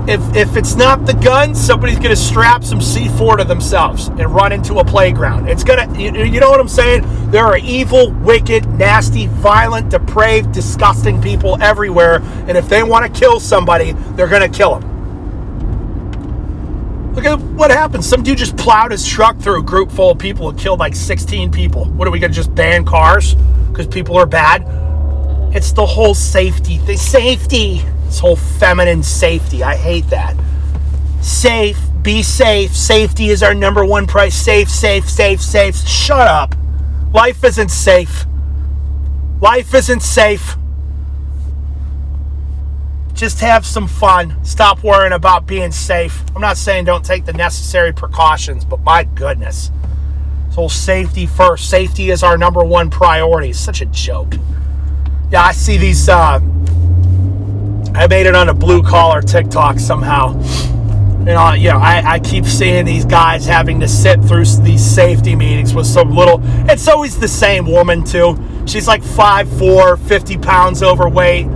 if 0.09 0.37
if 0.37 0.57
it's 0.57 0.75
not 0.75 1.05
the 1.05 1.12
gun, 1.12 1.55
somebody's 1.55 1.99
gonna 1.99 2.16
strap 2.16 2.64
some 2.64 2.79
C4 2.79 3.38
to 3.38 3.44
themselves 3.44 4.09
and 4.09 4.35
run 4.35 4.53
into 4.53 4.79
a 4.79 4.85
playground. 4.85 5.49
It's 5.49 5.64
gonna, 5.64 5.87
you, 5.99 6.25
you 6.25 6.40
know 6.40 6.49
what 6.49 6.61
I'm 6.61 6.68
saying? 6.68 7.05
There 7.31 7.44
are 7.44 7.59
evil, 7.59 8.12
wicked, 8.12 8.66
nasty, 8.70 9.27
violent, 9.27 9.90
depraved, 9.90 10.53
disgusting 10.53 11.20
people 11.20 11.61
everywhere, 11.61 12.22
and 12.49 12.57
if 12.57 12.68
they 12.68 12.83
want 12.83 13.12
to 13.12 13.20
kill 13.20 13.40
somebody, 13.40 13.92
they're 14.14 14.29
gonna 14.29 14.49
kill 14.49 14.79
them. 14.79 14.96
Look 17.16 17.24
at 17.24 17.40
what 17.40 17.70
happened. 17.70 18.05
Some 18.05 18.22
dude 18.22 18.37
just 18.37 18.59
plowed 18.59 18.92
his 18.92 19.09
truck 19.09 19.38
through 19.40 19.61
a 19.61 19.62
group 19.62 19.90
full 19.90 20.11
of 20.11 20.18
people 20.18 20.50
and 20.50 20.59
killed 20.59 20.81
like 20.81 20.94
16 20.94 21.50
people. 21.50 21.87
What 21.87 22.07
are 22.07 22.11
we 22.11 22.18
gonna 22.18 22.31
just 22.31 22.55
ban 22.55 22.85
cars 22.85 23.35
because 23.70 23.87
people 23.87 24.18
are 24.18 24.26
bad? 24.26 24.62
It's 25.57 25.72
the 25.72 25.87
whole 25.87 26.14
safety 26.14 26.76
thing. 26.76 26.98
Safety. 26.98 27.83
This 28.05 28.18
whole 28.18 28.37
feminine 28.37 29.02
safety. 29.02 29.64
I 29.64 29.76
hate 29.76 30.07
that. 30.11 30.37
Safe, 31.22 31.79
be 32.02 32.22
safe. 32.22 32.76
Safety 32.76 33.31
is 33.31 33.42
our 33.42 33.55
number 33.55 33.83
one 33.83 34.07
price. 34.07 34.35
Safe, 34.35 34.68
safe, 34.68 35.09
safe, 35.09 35.40
safe. 35.40 35.74
Shut 35.88 36.29
up. 36.29 36.55
Life 37.14 37.42
isn't 37.44 37.70
safe. 37.70 38.26
Life 39.40 39.74
isn't 39.74 40.02
safe. 40.02 40.57
Just 43.16 43.40
have 43.40 43.66
some 43.66 43.88
fun. 43.88 44.37
Stop 44.44 44.85
worrying 44.85 45.14
about 45.14 45.46
being 45.46 45.72
safe. 45.72 46.22
I'm 46.35 46.42
not 46.42 46.59
saying 46.59 46.85
don't 46.85 47.05
take 47.05 47.24
the 47.24 47.33
necessary 47.33 47.92
precautions, 47.92 48.64
but 48.64 48.81
my 48.83 49.05
goodness. 49.05 49.70
So 50.52 50.68
safety 50.68 51.26
first. 51.26 51.68
Safety 51.68 52.11
is 52.11 52.22
our 52.22 52.37
number 52.37 52.62
one 52.62 52.90
priority. 52.90 53.55
Such 53.55 53.81
a 53.81 53.87
joke. 53.87 54.35
Yeah, 55.31 55.42
I 55.42 55.52
see 55.52 55.79
these. 55.79 56.09
Uh, 56.09 56.40
I 57.94 58.07
made 58.07 58.26
it 58.26 58.35
on 58.35 58.50
a 58.50 58.55
blue 58.55 58.83
collar 58.83 59.22
TikTok 59.22 59.79
somehow. 59.79 60.38
You 61.20 61.33
know, 61.33 61.52
you 61.55 61.70
know, 61.70 61.79
I, 61.79 62.02
I 62.07 62.18
keep 62.20 62.44
seeing 62.44 62.85
these 62.85 63.07
guys 63.07 63.46
having 63.46 63.81
to 63.81 63.88
sit 63.88 64.22
through 64.22 64.44
these 64.62 64.85
safety 64.85 65.35
meetings 65.35 65.74
with 65.74 65.87
some 65.87 66.11
little. 66.11 66.40
It's 66.70 66.87
always 66.87 67.18
the 67.18 67.29
same 67.29 67.66
woman 67.66 68.05
too. 68.05 68.38
She's 68.66 68.87
like 68.87 69.02
5'4", 69.02 69.98
50 70.07 70.38
pounds 70.38 70.83
overweight 70.83 71.48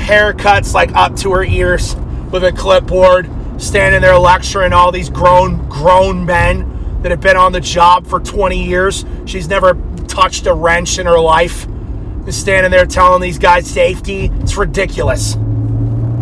haircuts 0.00 0.74
like 0.74 0.92
up 0.94 1.14
to 1.16 1.32
her 1.32 1.44
ears 1.44 1.94
with 2.32 2.44
a 2.44 2.52
clipboard, 2.52 3.28
standing 3.58 4.00
there 4.00 4.18
lecturing 4.18 4.72
all 4.72 4.90
these 4.90 5.10
grown 5.10 5.68
grown 5.68 6.24
men 6.24 7.00
that 7.02 7.10
have 7.10 7.20
been 7.20 7.36
on 7.36 7.52
the 7.52 7.60
job 7.60 8.06
for 8.06 8.20
20 8.20 8.62
years. 8.62 9.04
She's 9.24 9.48
never 9.48 9.74
touched 10.06 10.46
a 10.46 10.54
wrench 10.54 10.98
in 10.98 11.06
her 11.06 11.18
life. 11.18 11.66
And 11.66 12.34
standing 12.34 12.70
there 12.70 12.86
telling 12.86 13.22
these 13.22 13.38
guys 13.38 13.66
safety. 13.66 14.30
It's 14.40 14.56
ridiculous. 14.56 15.36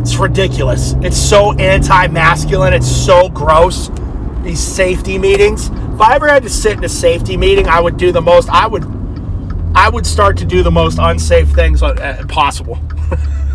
It's 0.00 0.16
ridiculous. 0.16 0.94
It's 1.02 1.16
so 1.16 1.52
anti-masculine. 1.54 2.72
It's 2.72 2.90
so 2.90 3.28
gross. 3.28 3.90
These 4.42 4.60
safety 4.60 5.18
meetings. 5.18 5.68
If 5.68 6.00
I 6.00 6.14
ever 6.14 6.28
had 6.28 6.44
to 6.44 6.48
sit 6.48 6.78
in 6.78 6.84
a 6.84 6.88
safety 6.88 7.36
meeting, 7.36 7.66
I 7.66 7.80
would 7.80 7.96
do 7.96 8.12
the 8.12 8.22
most. 8.22 8.48
I 8.48 8.66
would. 8.66 8.84
I 9.74 9.88
would 9.88 10.06
start 10.06 10.36
to 10.38 10.44
do 10.44 10.62
the 10.62 10.70
most 10.70 10.98
unsafe 11.00 11.48
things 11.50 11.82
uh, 11.82 12.24
possible. 12.28 12.78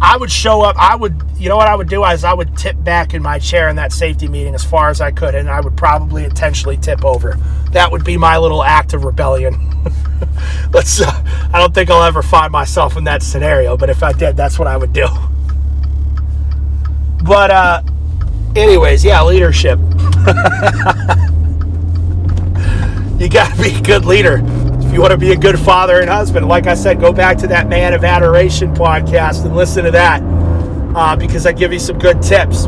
I 0.00 0.16
would 0.16 0.30
show 0.30 0.62
up. 0.62 0.76
I 0.78 0.94
would, 0.94 1.20
you 1.36 1.48
know 1.48 1.56
what 1.56 1.66
I 1.66 1.74
would 1.74 1.88
do 1.88 2.04
is 2.04 2.22
I 2.22 2.32
would 2.32 2.56
tip 2.56 2.76
back 2.84 3.14
in 3.14 3.22
my 3.22 3.38
chair 3.38 3.68
in 3.68 3.76
that 3.76 3.92
safety 3.92 4.28
meeting 4.28 4.54
as 4.54 4.64
far 4.64 4.90
as 4.90 5.00
I 5.00 5.10
could, 5.10 5.34
and 5.34 5.50
I 5.50 5.60
would 5.60 5.76
probably 5.76 6.24
intentionally 6.24 6.76
tip 6.76 7.04
over. 7.04 7.36
That 7.72 7.90
would 7.90 8.04
be 8.04 8.16
my 8.16 8.38
little 8.38 8.62
act 8.62 8.94
of 8.94 9.04
rebellion. 9.04 9.56
Let's. 10.72 11.00
Uh, 11.00 11.10
I 11.52 11.58
don't 11.58 11.74
think 11.74 11.90
I'll 11.90 12.04
ever 12.04 12.22
find 12.22 12.52
myself 12.52 12.96
in 12.96 13.04
that 13.04 13.22
scenario, 13.22 13.76
but 13.76 13.90
if 13.90 14.02
I 14.02 14.12
did, 14.12 14.36
that's 14.36 14.58
what 14.58 14.68
I 14.68 14.76
would 14.76 14.92
do. 14.92 15.06
But, 17.24 17.50
uh, 17.50 17.82
anyways, 18.54 19.04
yeah, 19.04 19.22
leadership. 19.24 19.78
you 23.18 23.28
got 23.28 23.54
to 23.54 23.62
be 23.62 23.74
a 23.74 23.80
good 23.82 24.04
leader 24.04 24.38
if 24.88 24.94
you 24.94 25.02
want 25.02 25.10
to 25.10 25.18
be 25.18 25.32
a 25.32 25.36
good 25.36 25.58
father 25.58 26.00
and 26.00 26.08
husband, 26.08 26.48
like 26.48 26.66
I 26.66 26.72
said, 26.72 26.98
go 26.98 27.12
back 27.12 27.36
to 27.38 27.46
that 27.48 27.68
Man 27.68 27.92
of 27.92 28.04
Adoration 28.04 28.72
podcast 28.74 29.44
and 29.44 29.54
listen 29.54 29.84
to 29.84 29.90
that 29.90 30.22
uh, 30.96 31.14
because 31.14 31.44
I 31.44 31.52
give 31.52 31.74
you 31.74 31.78
some 31.78 31.98
good 31.98 32.22
tips. 32.22 32.64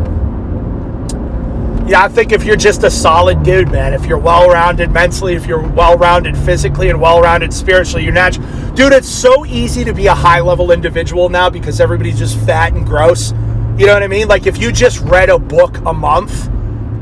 Yeah, 1.89 2.05
I 2.05 2.09
think 2.09 2.33
if 2.33 2.45
you're 2.45 2.57
just 2.57 2.85
a 2.85 2.91
solid 2.91 3.43
dude, 3.43 3.73
man, 3.73 3.95
if 3.95 4.05
you're 4.05 4.19
well 4.19 4.51
rounded 4.51 4.91
mentally, 4.91 5.33
if 5.33 5.47
you're 5.47 5.67
well 5.67 5.97
rounded 5.97 6.37
physically, 6.37 6.91
and 6.91 7.01
well 7.01 7.23
rounded 7.23 7.55
spiritually, 7.55 8.05
you're 8.05 8.13
natural. 8.13 8.47
Dude, 8.75 8.93
it's 8.93 9.09
so 9.09 9.47
easy 9.47 9.83
to 9.83 9.95
be 9.95 10.07
a 10.07 10.15
high 10.15 10.41
level 10.41 10.73
individual 10.73 11.31
now 11.31 11.49
because 11.49 11.81
everybody's 11.81 12.19
just 12.19 12.39
fat 12.41 12.75
and 12.75 12.85
gross. 12.85 13.33
You 13.79 13.87
know 13.87 13.95
what 13.95 14.03
I 14.03 14.09
mean? 14.09 14.29
Like 14.29 14.47
if 14.47 14.59
you 14.59 14.73
just 14.73 15.01
read 15.01 15.31
a 15.31 15.39
book 15.39 15.79
a 15.87 15.95
month, 15.95 16.51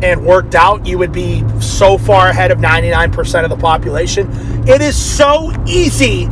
and 0.03 0.25
worked 0.25 0.55
out, 0.55 0.87
you 0.87 0.99
would 0.99 1.13
be 1.13 1.45
so 1.61 1.99
far 1.99 2.29
ahead 2.29 2.51
of 2.51 2.59
99% 2.59 3.45
of 3.45 3.51
the 3.51 3.57
population. 3.57 4.29
It 4.69 4.81
is 4.81 4.97
so 4.97 5.53
easy 5.67 6.29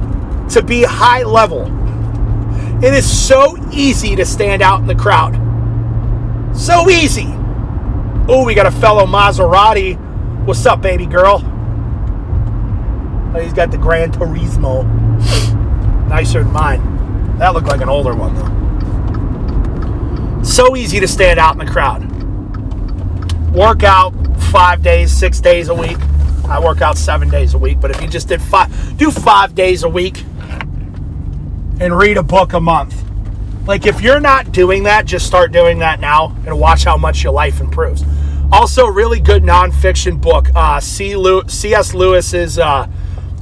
to 0.50 0.62
be 0.62 0.84
high 0.84 1.24
level. 1.24 1.72
It 2.84 2.94
is 2.94 3.10
so 3.10 3.56
easy 3.72 4.14
to 4.16 4.24
stand 4.24 4.62
out 4.62 4.80
in 4.80 4.86
the 4.86 4.94
crowd. 4.94 5.34
So 6.56 6.88
easy. 6.88 7.26
Oh, 8.28 8.44
we 8.44 8.54
got 8.54 8.66
a 8.66 8.70
fellow 8.70 9.06
Maserati. 9.06 9.98
What's 10.44 10.64
up, 10.66 10.80
baby 10.80 11.06
girl? 11.06 11.42
Oh, 13.34 13.40
he's 13.40 13.52
got 13.52 13.70
the 13.70 13.78
Gran 13.78 14.12
Turismo. 14.12 14.84
Nicer 16.08 16.44
than 16.44 16.52
mine. 16.52 17.38
That 17.38 17.54
looked 17.54 17.66
like 17.66 17.80
an 17.80 17.88
older 17.88 18.14
one, 18.14 18.34
though. 18.34 20.42
So 20.44 20.76
easy 20.76 21.00
to 21.00 21.08
stand 21.08 21.40
out 21.40 21.52
in 21.52 21.58
the 21.58 21.70
crowd 21.70 22.15
work 23.56 23.82
out 23.84 24.12
five 24.52 24.82
days, 24.82 25.10
six 25.10 25.40
days 25.40 25.70
a 25.70 25.74
week. 25.74 25.96
I 26.44 26.60
work 26.62 26.82
out 26.82 26.98
seven 26.98 27.30
days 27.30 27.54
a 27.54 27.58
week, 27.58 27.80
but 27.80 27.90
if 27.90 28.02
you 28.02 28.06
just 28.06 28.28
did 28.28 28.42
five, 28.42 28.98
do 28.98 29.10
five 29.10 29.54
days 29.54 29.82
a 29.82 29.88
week 29.88 30.24
and 31.80 31.96
read 31.96 32.18
a 32.18 32.22
book 32.22 32.52
a 32.52 32.60
month. 32.60 33.02
Like 33.66 33.86
if 33.86 34.02
you're 34.02 34.20
not 34.20 34.52
doing 34.52 34.82
that, 34.82 35.06
just 35.06 35.26
start 35.26 35.52
doing 35.52 35.78
that 35.78 36.00
now 36.00 36.36
and 36.46 36.60
watch 36.60 36.84
how 36.84 36.98
much 36.98 37.24
your 37.24 37.32
life 37.32 37.60
improves. 37.60 38.04
Also, 38.52 38.86
really 38.86 39.20
good 39.20 39.42
nonfiction 39.42 40.20
book. 40.20 40.48
Uh, 40.54 40.78
C.S. 40.78 41.94
Lewis's. 41.94 42.58
Uh, 42.58 42.86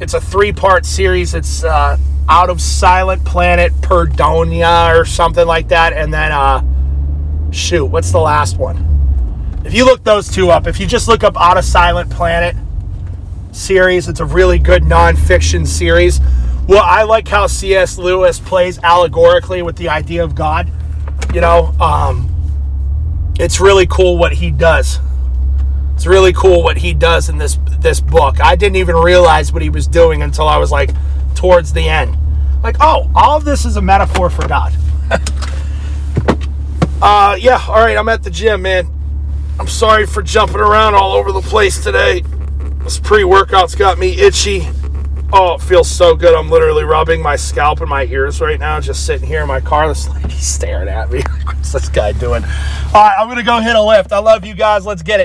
it's 0.00 0.14
a 0.14 0.20
three-part 0.20 0.86
series. 0.86 1.34
It's 1.34 1.64
uh, 1.64 1.98
Out 2.28 2.50
of 2.50 2.60
Silent 2.60 3.24
Planet 3.24 3.72
Perdonia 3.82 4.96
or 4.96 5.04
something 5.04 5.46
like 5.46 5.68
that, 5.68 5.92
and 5.92 6.14
then 6.14 6.30
uh, 6.32 6.62
shoot, 7.50 7.84
what's 7.84 8.12
the 8.12 8.20
last 8.20 8.58
one? 8.58 8.93
If 9.64 9.72
you 9.72 9.86
look 9.86 10.04
those 10.04 10.28
two 10.28 10.50
up, 10.50 10.66
if 10.66 10.78
you 10.78 10.86
just 10.86 11.08
look 11.08 11.24
up 11.24 11.40
Out 11.40 11.56
of 11.56 11.64
Silent 11.64 12.10
Planet 12.10 12.54
series, 13.52 14.08
it's 14.08 14.20
a 14.20 14.24
really 14.24 14.58
good 14.58 14.82
nonfiction 14.82 15.66
series. 15.66 16.20
Well, 16.68 16.82
I 16.84 17.04
like 17.04 17.26
how 17.26 17.46
C.S. 17.46 17.96
Lewis 17.96 18.38
plays 18.38 18.78
allegorically 18.82 19.62
with 19.62 19.76
the 19.76 19.88
idea 19.88 20.22
of 20.22 20.34
God. 20.34 20.70
You 21.32 21.40
know, 21.40 21.74
um, 21.80 22.30
it's 23.38 23.58
really 23.58 23.86
cool 23.86 24.18
what 24.18 24.34
he 24.34 24.50
does. 24.50 25.00
It's 25.94 26.06
really 26.06 26.34
cool 26.34 26.62
what 26.62 26.76
he 26.76 26.92
does 26.92 27.30
in 27.30 27.38
this 27.38 27.58
this 27.80 28.00
book. 28.00 28.40
I 28.40 28.56
didn't 28.56 28.76
even 28.76 28.96
realize 28.96 29.52
what 29.52 29.62
he 29.62 29.70
was 29.70 29.86
doing 29.86 30.22
until 30.22 30.46
I 30.46 30.58
was 30.58 30.70
like 30.70 30.90
towards 31.34 31.72
the 31.72 31.88
end. 31.88 32.16
Like, 32.62 32.76
oh, 32.80 33.10
all 33.14 33.40
this 33.40 33.64
is 33.64 33.76
a 33.76 33.82
metaphor 33.82 34.28
for 34.28 34.46
God. 34.46 34.74
uh, 37.02 37.36
yeah, 37.40 37.64
all 37.66 37.76
right, 37.76 37.96
I'm 37.96 38.08
at 38.08 38.22
the 38.22 38.30
gym, 38.30 38.62
man. 38.62 38.93
I'm 39.58 39.68
sorry 39.68 40.04
for 40.06 40.22
jumping 40.22 40.56
around 40.56 40.94
all 40.94 41.12
over 41.12 41.30
the 41.30 41.40
place 41.40 41.82
today. 41.82 42.22
This 42.82 42.98
pre 42.98 43.22
workout's 43.22 43.74
got 43.74 43.98
me 43.98 44.18
itchy. 44.18 44.68
Oh, 45.32 45.54
it 45.54 45.62
feels 45.62 45.88
so 45.88 46.14
good. 46.14 46.34
I'm 46.34 46.50
literally 46.50 46.84
rubbing 46.84 47.22
my 47.22 47.36
scalp 47.36 47.80
and 47.80 47.88
my 47.88 48.04
ears 48.04 48.40
right 48.40 48.58
now, 48.58 48.80
just 48.80 49.06
sitting 49.06 49.26
here 49.26 49.42
in 49.42 49.48
my 49.48 49.60
car. 49.60 49.88
This 49.88 50.08
lady's 50.08 50.46
staring 50.46 50.88
at 50.88 51.10
me. 51.10 51.22
What's 51.44 51.72
this 51.72 51.88
guy 51.88 52.12
doing? 52.12 52.44
All 52.44 52.50
right, 52.94 53.14
I'm 53.18 53.26
going 53.26 53.38
to 53.38 53.44
go 53.44 53.60
hit 53.60 53.74
a 53.74 53.82
lift. 53.82 54.12
I 54.12 54.18
love 54.18 54.44
you 54.44 54.54
guys. 54.54 54.84
Let's 54.84 55.02
get 55.02 55.20
it. 55.20 55.22